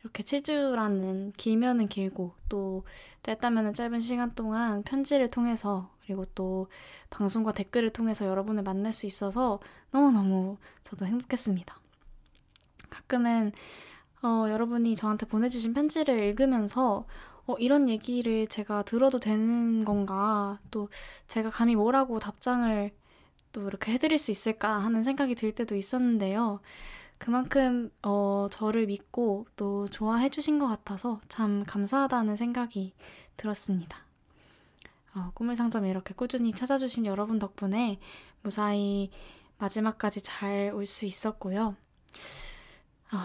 이렇게 0.00 0.22
7주라는 0.22 1.36
길면은 1.36 1.88
길고 1.88 2.32
또 2.48 2.84
짧다면은 3.22 3.74
짧은 3.74 4.00
시간 4.00 4.34
동안 4.34 4.82
편지를 4.82 5.28
통해서 5.28 5.90
그리고 6.04 6.24
또 6.34 6.68
방송과 7.10 7.52
댓글을 7.52 7.90
통해서 7.90 8.26
여러분을 8.26 8.62
만날 8.62 8.94
수 8.94 9.04
있어서 9.04 9.60
너무너무 9.90 10.56
저도 10.84 11.04
행복했습니다. 11.04 11.78
가끔은 12.88 13.52
어, 14.22 14.46
여러분이 14.48 14.96
저한테 14.96 15.26
보내주신 15.26 15.74
편지를 15.74 16.18
읽으면서 16.18 17.06
어, 17.46 17.56
이런 17.58 17.90
얘기를 17.90 18.46
제가 18.46 18.84
들어도 18.84 19.20
되는 19.20 19.84
건가 19.84 20.58
또 20.70 20.88
제가 21.28 21.50
감히 21.50 21.76
뭐라고 21.76 22.18
답장을 22.18 22.90
또 23.52 23.68
이렇게 23.68 23.92
해드릴 23.92 24.18
수 24.18 24.30
있을까 24.30 24.78
하는 24.78 25.02
생각이 25.02 25.34
들 25.34 25.52
때도 25.52 25.76
있었는데요. 25.76 26.60
그만큼 27.22 27.88
어, 28.02 28.48
저를 28.50 28.86
믿고 28.86 29.46
또 29.54 29.86
좋아해 29.86 30.28
주신 30.28 30.58
것 30.58 30.66
같아서 30.66 31.20
참 31.28 31.62
감사하다는 31.62 32.34
생각이 32.34 32.94
들었습니다. 33.36 33.96
어, 35.14 35.30
꿈을 35.32 35.54
상점 35.54 35.86
이렇게 35.86 36.14
꾸준히 36.14 36.52
찾아주신 36.52 37.06
여러분 37.06 37.38
덕분에 37.38 38.00
무사히 38.42 39.12
마지막까지 39.58 40.22
잘 40.22 40.72
올 40.74 40.84
수 40.84 41.04
있었고요. 41.06 41.76
어, 43.12 43.16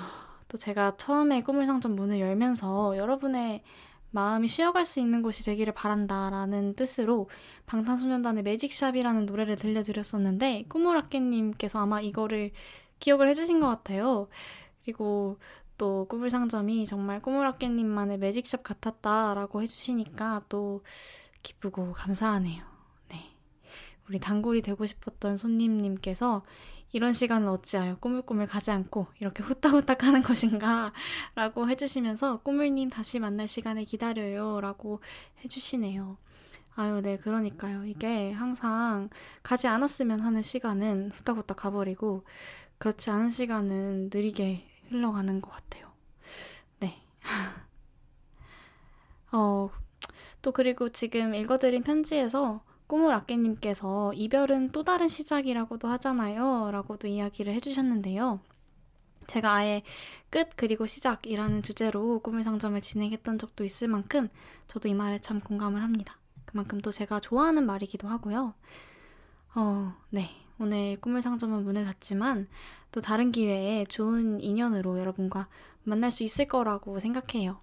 또 0.48 0.60
제가 0.60 0.96
처음에 0.98 1.42
꿈을 1.42 1.66
상점 1.66 1.96
문을 1.96 2.20
열면서 2.20 2.98
여러분의 2.98 3.64
마음이 4.12 4.48
쉬어갈 4.48 4.86
수 4.86 5.00
있는 5.00 5.24
곳이 5.24 5.44
되기를 5.44 5.74
바란다라는 5.74 6.76
뜻으로 6.76 7.32
방탄소년단의 7.66 8.44
매직샵이라는 8.44 9.26
노래를 9.26 9.56
들려드렸었는데 9.56 10.66
꾸물아깨님께서 10.70 11.80
아마 11.80 12.00
이거를 12.00 12.52
기억을 13.00 13.28
해주신 13.30 13.60
것 13.60 13.68
같아요. 13.68 14.28
그리고 14.84 15.38
또 15.78 16.06
꾸물 16.10 16.30
상점이 16.30 16.86
정말 16.86 17.22
꾸물학개님만의 17.22 18.18
매직샵 18.18 18.64
같았다라고 18.64 19.62
해주시니까 19.62 20.46
또 20.50 20.84
기쁘고 21.44 21.94
감사하네요. 21.94 22.64
네. 23.10 23.18
우리 24.10 24.20
단골이 24.20 24.62
되고 24.62 24.86
싶었던 24.86 25.38
손님님께서 25.38 26.44
이런 26.94 27.14
시간을 27.14 27.48
어찌하여 27.50 27.98
꾸물꾸물 27.98 28.48
가지 28.48 28.72
않고 28.72 29.08
이렇게 29.20 29.44
후딱후딱 29.44 30.04
하는 30.04 30.22
것인가 30.24 30.94
라고 31.36 31.68
해주시면서 31.70 32.38
꾸물님 32.42 32.90
다시 32.90 33.20
만날 33.20 33.48
시간을 33.48 33.86
기다려요 33.86 34.62
라고 34.62 35.02
해주시네요. 35.44 36.18
아유, 36.76 37.02
네, 37.02 37.18
그러니까요. 37.18 37.86
이게 37.86 38.32
항상 38.32 39.10
가지 39.42 39.68
않았으면 39.68 40.20
하는 40.22 40.42
시간은 40.44 41.12
후딱후딱 41.12 41.58
가버리고 41.58 42.24
그렇지 42.78 43.10
않은 43.10 43.30
시간은 43.30 44.10
느리게 44.14 44.68
흘러가는 44.90 45.42
것 45.42 45.52
같아요. 45.52 45.92
네. 46.80 47.02
어, 49.32 49.70
또 50.42 50.52
그리고 50.52 50.90
지금 50.90 51.36
읽어드린 51.36 51.84
편지에서 51.84 52.64
꾸물 52.88 53.14
아깨님께서 53.14 54.14
이별은 54.14 54.72
또 54.72 54.84
다른 54.84 55.08
시작이라고도 55.08 55.88
하잖아요. 55.90 56.72
라고도 56.72 57.08
이야기를 57.08 57.54
해주셨는데요. 57.54 58.40
제가 59.28 59.56
아예 59.56 59.84
끝 60.30 60.50
그리고 60.56 60.86
시작이라는 60.86 61.62
주제로 61.62 62.20
꿈을 62.20 62.44
상점을 62.44 62.80
진행했던 62.80 63.40
적도 63.40 63.66
있을 63.66 63.90
만큼 63.90 64.30
저도 64.68 64.88
이 64.88 64.94
말에 64.94 65.20
참 65.20 65.42
공감을 65.42 65.84
합니다. 65.84 66.18
그만큼 66.46 66.80
또 66.80 66.92
제가 66.92 67.20
좋아하는 67.20 67.66
말이기도 67.66 68.08
하고요. 68.08 68.54
어, 69.56 69.94
네. 70.10 70.47
오늘 70.60 70.98
꿈을 71.00 71.22
상점은 71.22 71.64
문을 71.64 71.86
닫지만 71.86 72.48
또 72.92 73.02
다른 73.02 73.32
기회에 73.32 73.86
좋은 73.86 74.42
인연으로 74.42 75.00
여러분과 75.00 75.48
만날 75.84 76.12
수 76.12 76.24
있을 76.24 76.48
거라고 76.48 77.00
생각해요. 77.00 77.60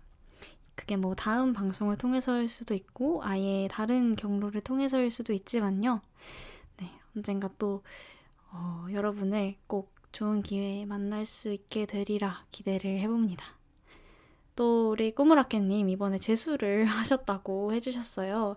그게 0.76 0.97
뭐 0.97 1.14
다음 1.14 1.53
방송을 1.53 1.97
통해서일 1.97 2.49
수도 2.49 2.74
있고 2.74 3.22
아예 3.22 3.68
다른 3.70 4.16
경로를 4.16 4.61
통해서일 4.61 5.11
수도 5.11 5.32
있지만요. 5.32 6.01
네, 6.78 6.90
언젠가 7.16 7.49
또 7.59 7.82
어, 8.51 8.86
여러분을 8.90 9.57
꼭 9.66 9.95
좋은 10.12 10.42
기회에 10.42 10.84
만날 10.84 11.26
수 11.26 11.53
있게 11.53 11.86
되리라 11.86 12.45
기대를 12.51 12.99
해봅니다. 13.01 13.45
또 14.57 14.90
우리 14.90 15.12
꾸물아깨님 15.12 15.88
이번에 15.88 16.18
재수를 16.18 16.84
하셨다고 16.86 17.72
해주셨어요. 17.72 18.57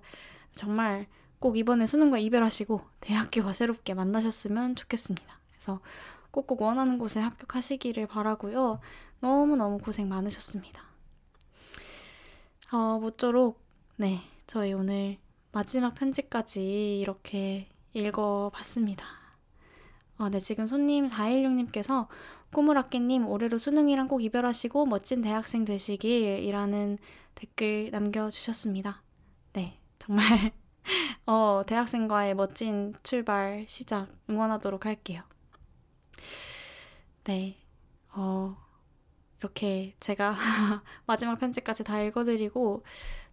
정말 0.52 1.08
꼭 1.40 1.58
이번에 1.58 1.86
수능과 1.86 2.18
이별하시고 2.18 2.82
대학교와 3.02 3.54
새롭게 3.54 3.94
만나셨으면 3.94 4.76
좋겠습니다. 4.76 5.40
그래서 5.50 5.80
꼭꼭 6.32 6.62
원하는 6.62 6.98
곳에 6.98 7.20
합격하시기를 7.20 8.08
바라고요. 8.08 8.80
너무너무 9.20 9.78
고생 9.80 10.10
많으셨습니다. 10.10 10.82
어, 12.74 13.00
모쪼록 13.00 13.60
네 13.98 14.22
저희 14.46 14.74
오늘 14.74 15.18
마지막 15.52 15.96
편지까지 15.96 17.00
이렇게 17.00 17.70
읽어봤습니다. 17.94 19.06
어, 20.20 20.30
네, 20.30 20.40
지금 20.40 20.66
손님 20.66 21.06
416님께서 21.06 22.08
꾸물아끼님 22.52 23.28
올해로 23.28 23.58
수능이랑 23.58 24.08
꼭 24.08 24.24
이별하시고 24.24 24.86
멋진 24.86 25.22
대학생 25.22 25.66
되시길 25.66 26.44
이라는 26.44 26.98
댓글 27.36 27.90
남겨주셨습니다. 27.92 29.04
네, 29.54 29.80
정말 30.00 30.52
어, 31.26 31.64
대학생과의 31.68 32.36
멋진 32.36 32.94
출발 33.04 33.66
시작 33.68 34.08
응원하도록 34.30 34.86
할게요. 34.86 35.24
네, 37.26 37.58
어, 38.14 38.56
이렇게 39.40 39.96
제가 40.00 40.36
마지막 41.06 41.38
편지까지 41.40 41.84
다 41.84 42.02
읽어드리고 42.02 42.84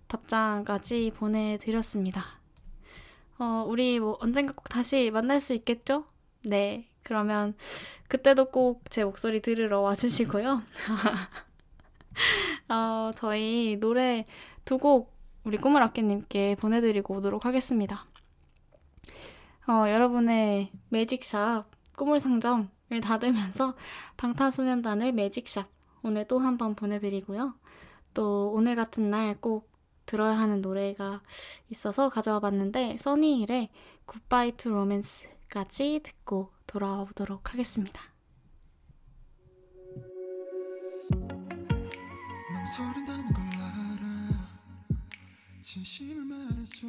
답장까지 0.08 1.12
보내드렸습니다. 1.16 2.40
어, 3.38 3.64
우리 3.66 3.98
뭐 4.00 4.16
언젠가 4.20 4.52
꼭 4.52 4.68
다시 4.68 5.10
만날 5.10 5.40
수 5.40 5.54
있겠죠? 5.54 6.06
네. 6.44 6.88
그러면 7.02 7.54
그때도 8.08 8.46
꼭 8.50 8.82
제 8.90 9.04
목소리 9.04 9.40
들으러 9.40 9.80
와주시고요. 9.80 10.62
어, 12.68 13.10
저희 13.16 13.76
노래 13.80 14.24
두곡 14.64 15.13
우리 15.44 15.58
꿈을 15.58 15.82
아끼님께 15.82 16.56
보내드리고 16.56 17.14
오도록 17.16 17.44
하겠습니다. 17.44 18.06
어, 19.68 19.88
여러분의 19.88 20.70
매직샵 20.88 21.66
꿈을 21.96 22.20
상점을 22.20 22.68
닫으면서 23.02 23.74
방탄소년단의 24.16 25.12
매직샵 25.12 25.68
오늘 26.02 26.26
또 26.26 26.38
한 26.40 26.58
번 26.58 26.74
보내드리고요. 26.74 27.54
또 28.14 28.52
오늘 28.54 28.76
같은 28.76 29.10
날 29.10 29.36
꼭 29.40 29.72
들어야 30.06 30.36
하는 30.38 30.60
노래가 30.60 31.22
있어서 31.70 32.10
가져와 32.10 32.38
봤는데 32.40 32.98
써니힐의 32.98 33.70
Goodbye 34.06 34.52
to 34.52 34.70
Romance 34.70 35.26
까지 35.48 36.00
듣고 36.02 36.50
돌아오도록 36.66 37.52
하겠습니다. 37.54 38.02
망설인다는 42.52 43.32
걸 43.32 43.43
진심을 45.74 46.24
말해줘 46.24 46.86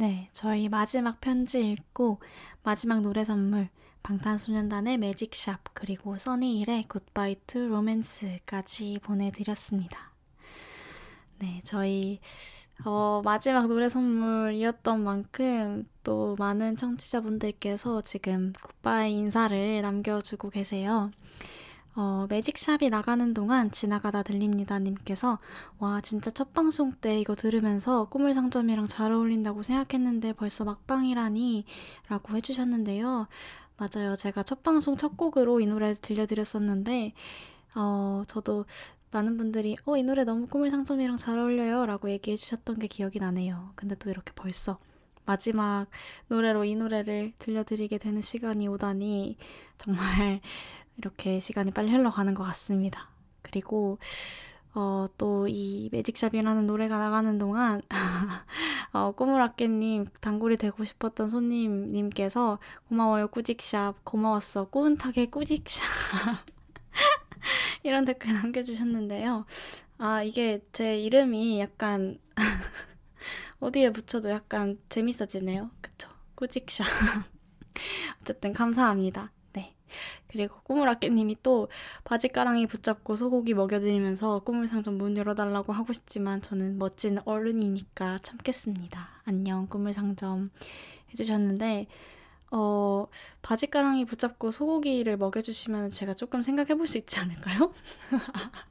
네, 0.00 0.30
저희 0.32 0.70
마지막 0.70 1.20
편지 1.20 1.72
읽고 1.72 2.20
마지막 2.62 3.02
노래 3.02 3.22
선물 3.22 3.68
방탄소년단의 4.02 4.96
Magic 4.96 5.39
Shop 5.39 5.74
그리고 5.74 6.16
써니힐의 6.16 6.84
Goodbye 6.84 7.36
to 7.46 7.68
Romance까지 7.68 9.00
보내드렸습니다. 9.02 10.14
네, 11.40 11.60
저희 11.64 12.18
어, 12.86 13.20
마지막 13.22 13.66
노래 13.66 13.90
선물이었던 13.90 15.04
만큼 15.04 15.86
또 16.02 16.34
많은 16.38 16.78
청취자분들께서 16.78 18.00
지금 18.00 18.54
굿바이 18.54 19.12
인사를 19.12 19.82
남겨주고 19.82 20.48
계세요. 20.48 21.10
어, 21.96 22.26
Magic 22.28 22.58
Shop이 22.58 22.88
나가는 22.88 23.34
동안 23.34 23.70
지나가다 23.70 24.22
들립니다 24.22 24.78
님께서 24.78 25.38
와 25.78 26.00
진짜 26.00 26.30
첫 26.30 26.52
방송 26.52 26.92
때 26.92 27.20
이거 27.20 27.34
들으면서 27.34 28.08
꿈을 28.08 28.32
상점이랑 28.34 28.88
잘 28.88 29.12
어울린다고 29.12 29.62
생각했는데 29.62 30.32
벌써 30.34 30.64
막방이라니 30.64 31.64
라고 32.08 32.36
해주셨는데요. 32.36 33.26
맞아요. 33.76 34.14
제가 34.14 34.42
첫 34.42 34.62
방송 34.62 34.96
첫 34.96 35.16
곡으로 35.16 35.60
이 35.60 35.66
노래를 35.66 35.96
들려드렸었는데 35.96 37.14
어, 37.76 38.22
저도 38.26 38.66
많은 39.10 39.36
분들이 39.36 39.76
어, 39.86 39.96
이 39.96 40.02
노래 40.02 40.24
너무 40.24 40.46
꿈을 40.46 40.70
상점이랑 40.70 41.16
잘 41.16 41.38
어울려요 41.38 41.86
라고 41.86 42.10
얘기해 42.10 42.36
주셨던 42.36 42.78
게 42.78 42.86
기억이 42.86 43.18
나네요. 43.18 43.72
근데 43.74 43.94
또 43.96 44.10
이렇게 44.10 44.32
벌써 44.34 44.78
마지막 45.24 45.86
노래로 46.28 46.64
이 46.64 46.74
노래를 46.74 47.32
들려드리게 47.38 47.98
되는 47.98 48.20
시간이 48.20 48.68
오다니 48.68 49.36
정말 49.78 50.40
이렇게 51.00 51.40
시간이 51.40 51.72
빨리 51.72 51.90
흘러가는 51.90 52.34
것 52.34 52.44
같습니다. 52.44 53.08
그리고 53.42 53.98
어, 54.74 55.06
또 55.18 55.48
이 55.48 55.88
매직샵이라는 55.92 56.66
노래가 56.66 56.98
나가는 56.98 57.38
동안 57.38 57.82
어, 58.92 59.12
꼬물아깨님 59.12 60.08
단골이 60.20 60.56
되고 60.56 60.84
싶었던 60.84 61.28
손님님께서 61.28 62.58
고마워요 62.88 63.28
꾸직샵 63.28 64.04
고마웠어 64.04 64.66
꾸은타게 64.70 65.26
꾸직샵 65.26 65.84
이런 67.82 68.04
댓글 68.04 68.34
남겨주셨는데요. 68.34 69.46
아 69.98 70.22
이게 70.22 70.64
제 70.72 70.98
이름이 71.00 71.60
약간 71.60 72.18
어디에 73.60 73.90
붙여도 73.92 74.30
약간 74.30 74.78
재밌어지네요. 74.88 75.70
그쵸? 75.80 76.08
꾸직샵 76.34 76.86
어쨌든 78.20 78.52
감사합니다. 78.52 79.32
그리고 80.30 80.60
꾸물아깨님이 80.62 81.38
또 81.42 81.68
바지가랑이 82.04 82.66
붙잡고 82.66 83.16
소고기 83.16 83.54
먹여드리면서 83.54 84.40
꾸물상점 84.40 84.98
문 84.98 85.16
열어달라고 85.16 85.72
하고 85.72 85.92
싶지만 85.92 86.40
저는 86.40 86.78
멋진 86.78 87.18
어른이니까 87.24 88.18
참겠습니다. 88.18 89.08
안녕 89.24 89.66
꾸물상점 89.66 90.50
해주셨는데 91.10 91.86
어, 92.52 93.06
바지가랑이 93.42 94.04
붙잡고 94.06 94.50
소고기를 94.50 95.16
먹여주시면 95.16 95.92
제가 95.92 96.14
조금 96.14 96.42
생각해 96.42 96.74
볼 96.76 96.86
수 96.86 96.98
있지 96.98 97.18
않을까요? 97.18 97.72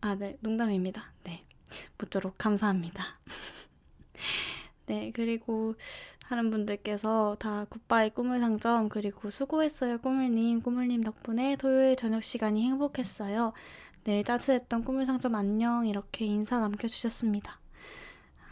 아, 0.00 0.14
네, 0.16 0.36
농담입니다. 0.40 1.12
네, 1.24 1.44
모쪼록 1.98 2.36
감사합니다. 2.38 3.14
네, 4.86 5.12
그리고 5.14 5.74
하는 6.32 6.50
분들께서 6.50 7.36
다 7.38 7.66
굿바이 7.68 8.10
꿈을 8.10 8.40
상점 8.40 8.88
그리고 8.88 9.30
수고했어요 9.30 9.98
꾸물님 9.98 10.62
꾸물님 10.62 11.02
덕분에 11.02 11.56
토요일 11.56 11.96
저녁 11.96 12.22
시간이 12.22 12.62
행복했어요. 12.62 13.52
내일 14.04 14.24
따스했던 14.24 14.84
꿈을 14.84 15.04
상점 15.04 15.34
안녕 15.34 15.86
이렇게 15.86 16.24
인사 16.24 16.58
남겨주셨습니다. 16.58 17.60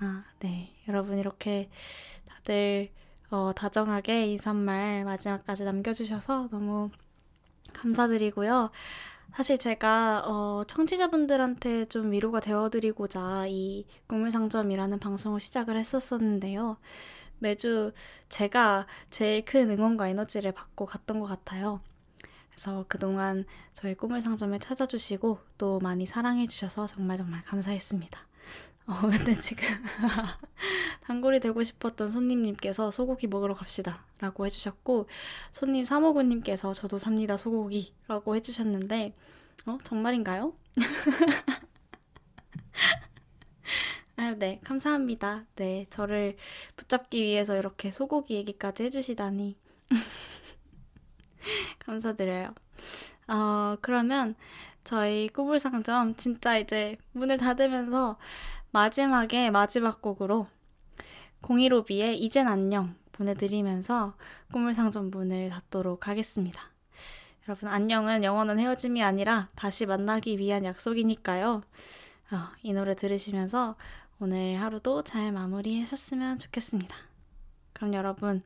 아, 0.01 0.25
네. 0.39 0.75
여러분 0.89 1.19
이렇게 1.19 1.69
다들 2.27 2.91
어, 3.31 3.53
다정하게 3.55 4.27
인사말 4.27 5.05
마지막까지 5.05 5.65
남겨주셔서 5.65 6.49
너무 6.51 6.91
감사드리고요. 7.73 8.71
사실 9.33 9.59
제가 9.59 10.25
어, 10.27 10.65
청취자분들한테 10.67 11.85
좀 11.87 12.11
위로가 12.11 12.41
되어드리고자 12.41 13.47
이 13.49 13.87
꿈을 14.07 14.31
상점이라는 14.31 14.99
방송을 14.99 15.41
시작을 15.41 15.77
했었었는데요. 15.77 16.79
매주 17.41 17.93
제가 18.29 18.87
제일 19.11 19.45
큰 19.45 19.71
응원과 19.71 20.09
에너지를 20.09 20.53
받고 20.53 20.87
갔던 20.87 21.21
것 21.21 21.27
같아요. 21.27 21.81
그래서 22.51 22.85
그동안 22.89 23.45
저희 23.75 23.95
꿈을 23.95 24.21
상점을 24.21 24.59
찾아주시고 24.59 25.39
또 25.59 25.81
많이 25.81 26.07
사랑해주셔서 26.07 26.87
정말 26.87 27.17
정말 27.17 27.43
감사했습니다. 27.45 28.21
어, 28.87 28.95
근데 29.09 29.39
지금 29.39 29.67
단골이 31.05 31.41
되고 31.41 31.63
싶었던 31.63 32.09
손님님께서 32.09 32.91
소고기 32.91 33.29
먹으러 33.29 33.55
갑시다 33.55 34.05
라고 34.19 34.45
해주셨고 34.47 35.07
손님 35.53 35.85
사모구님께서 35.85 36.75
저도 36.75 36.99
삽니다 36.99 37.37
소고기 37.37 37.95
라고 38.09 38.35
해주셨는데 38.37 39.15
어? 39.67 39.79
정말인가요? 39.85 40.53
아유, 44.21 44.39
네, 44.39 44.61
감사합니다. 44.65 45.47
네, 45.57 45.87
저를 45.89 46.37
붙잡기 46.77 47.23
위해서 47.23 47.57
이렇게 47.57 47.91
소고기 47.91 48.35
얘기까지 48.35 48.85
해주시다니. 48.85 49.57
감사드려요. 51.79 52.55
어, 53.29 53.77
그러면 53.81 54.35
저희 54.85 55.31
꾸불상점 55.31 56.17
진짜 56.17 56.59
이제 56.59 56.99
문을 57.13 57.39
닫으면서 57.39 58.19
마지막에 58.73 59.49
마지막 59.49 60.03
곡으로 60.03 60.49
015B의 61.41 62.17
이젠 62.19 62.47
안녕 62.47 62.95
보내드리면서 63.13 64.17
꾸물상점 64.53 65.11
문을 65.11 65.49
닫도록 65.49 66.09
하겠습니다. 66.09 66.61
여러분 67.49 67.71
안녕은 67.71 68.23
영원한 68.23 68.59
헤어짐이 68.59 69.03
아니라 69.03 69.49
다시 69.57 69.87
만나기 69.87 70.37
위한 70.37 70.67
약속이니까요. 70.67 71.63
어, 72.33 72.37
이 72.63 72.73
노래 72.75 72.95
들으시면서 72.95 73.77
오늘 74.23 74.61
하루도 74.61 75.03
잘 75.03 75.33
마무리하셨으면 75.33 76.39
좋겠습니다. 76.39 76.95
그럼 77.73 77.95
여러분 77.95 78.43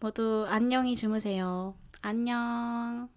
모두 0.00 0.44
안녕히 0.48 0.96
주무세요. 0.96 1.76
안녕. 2.02 3.08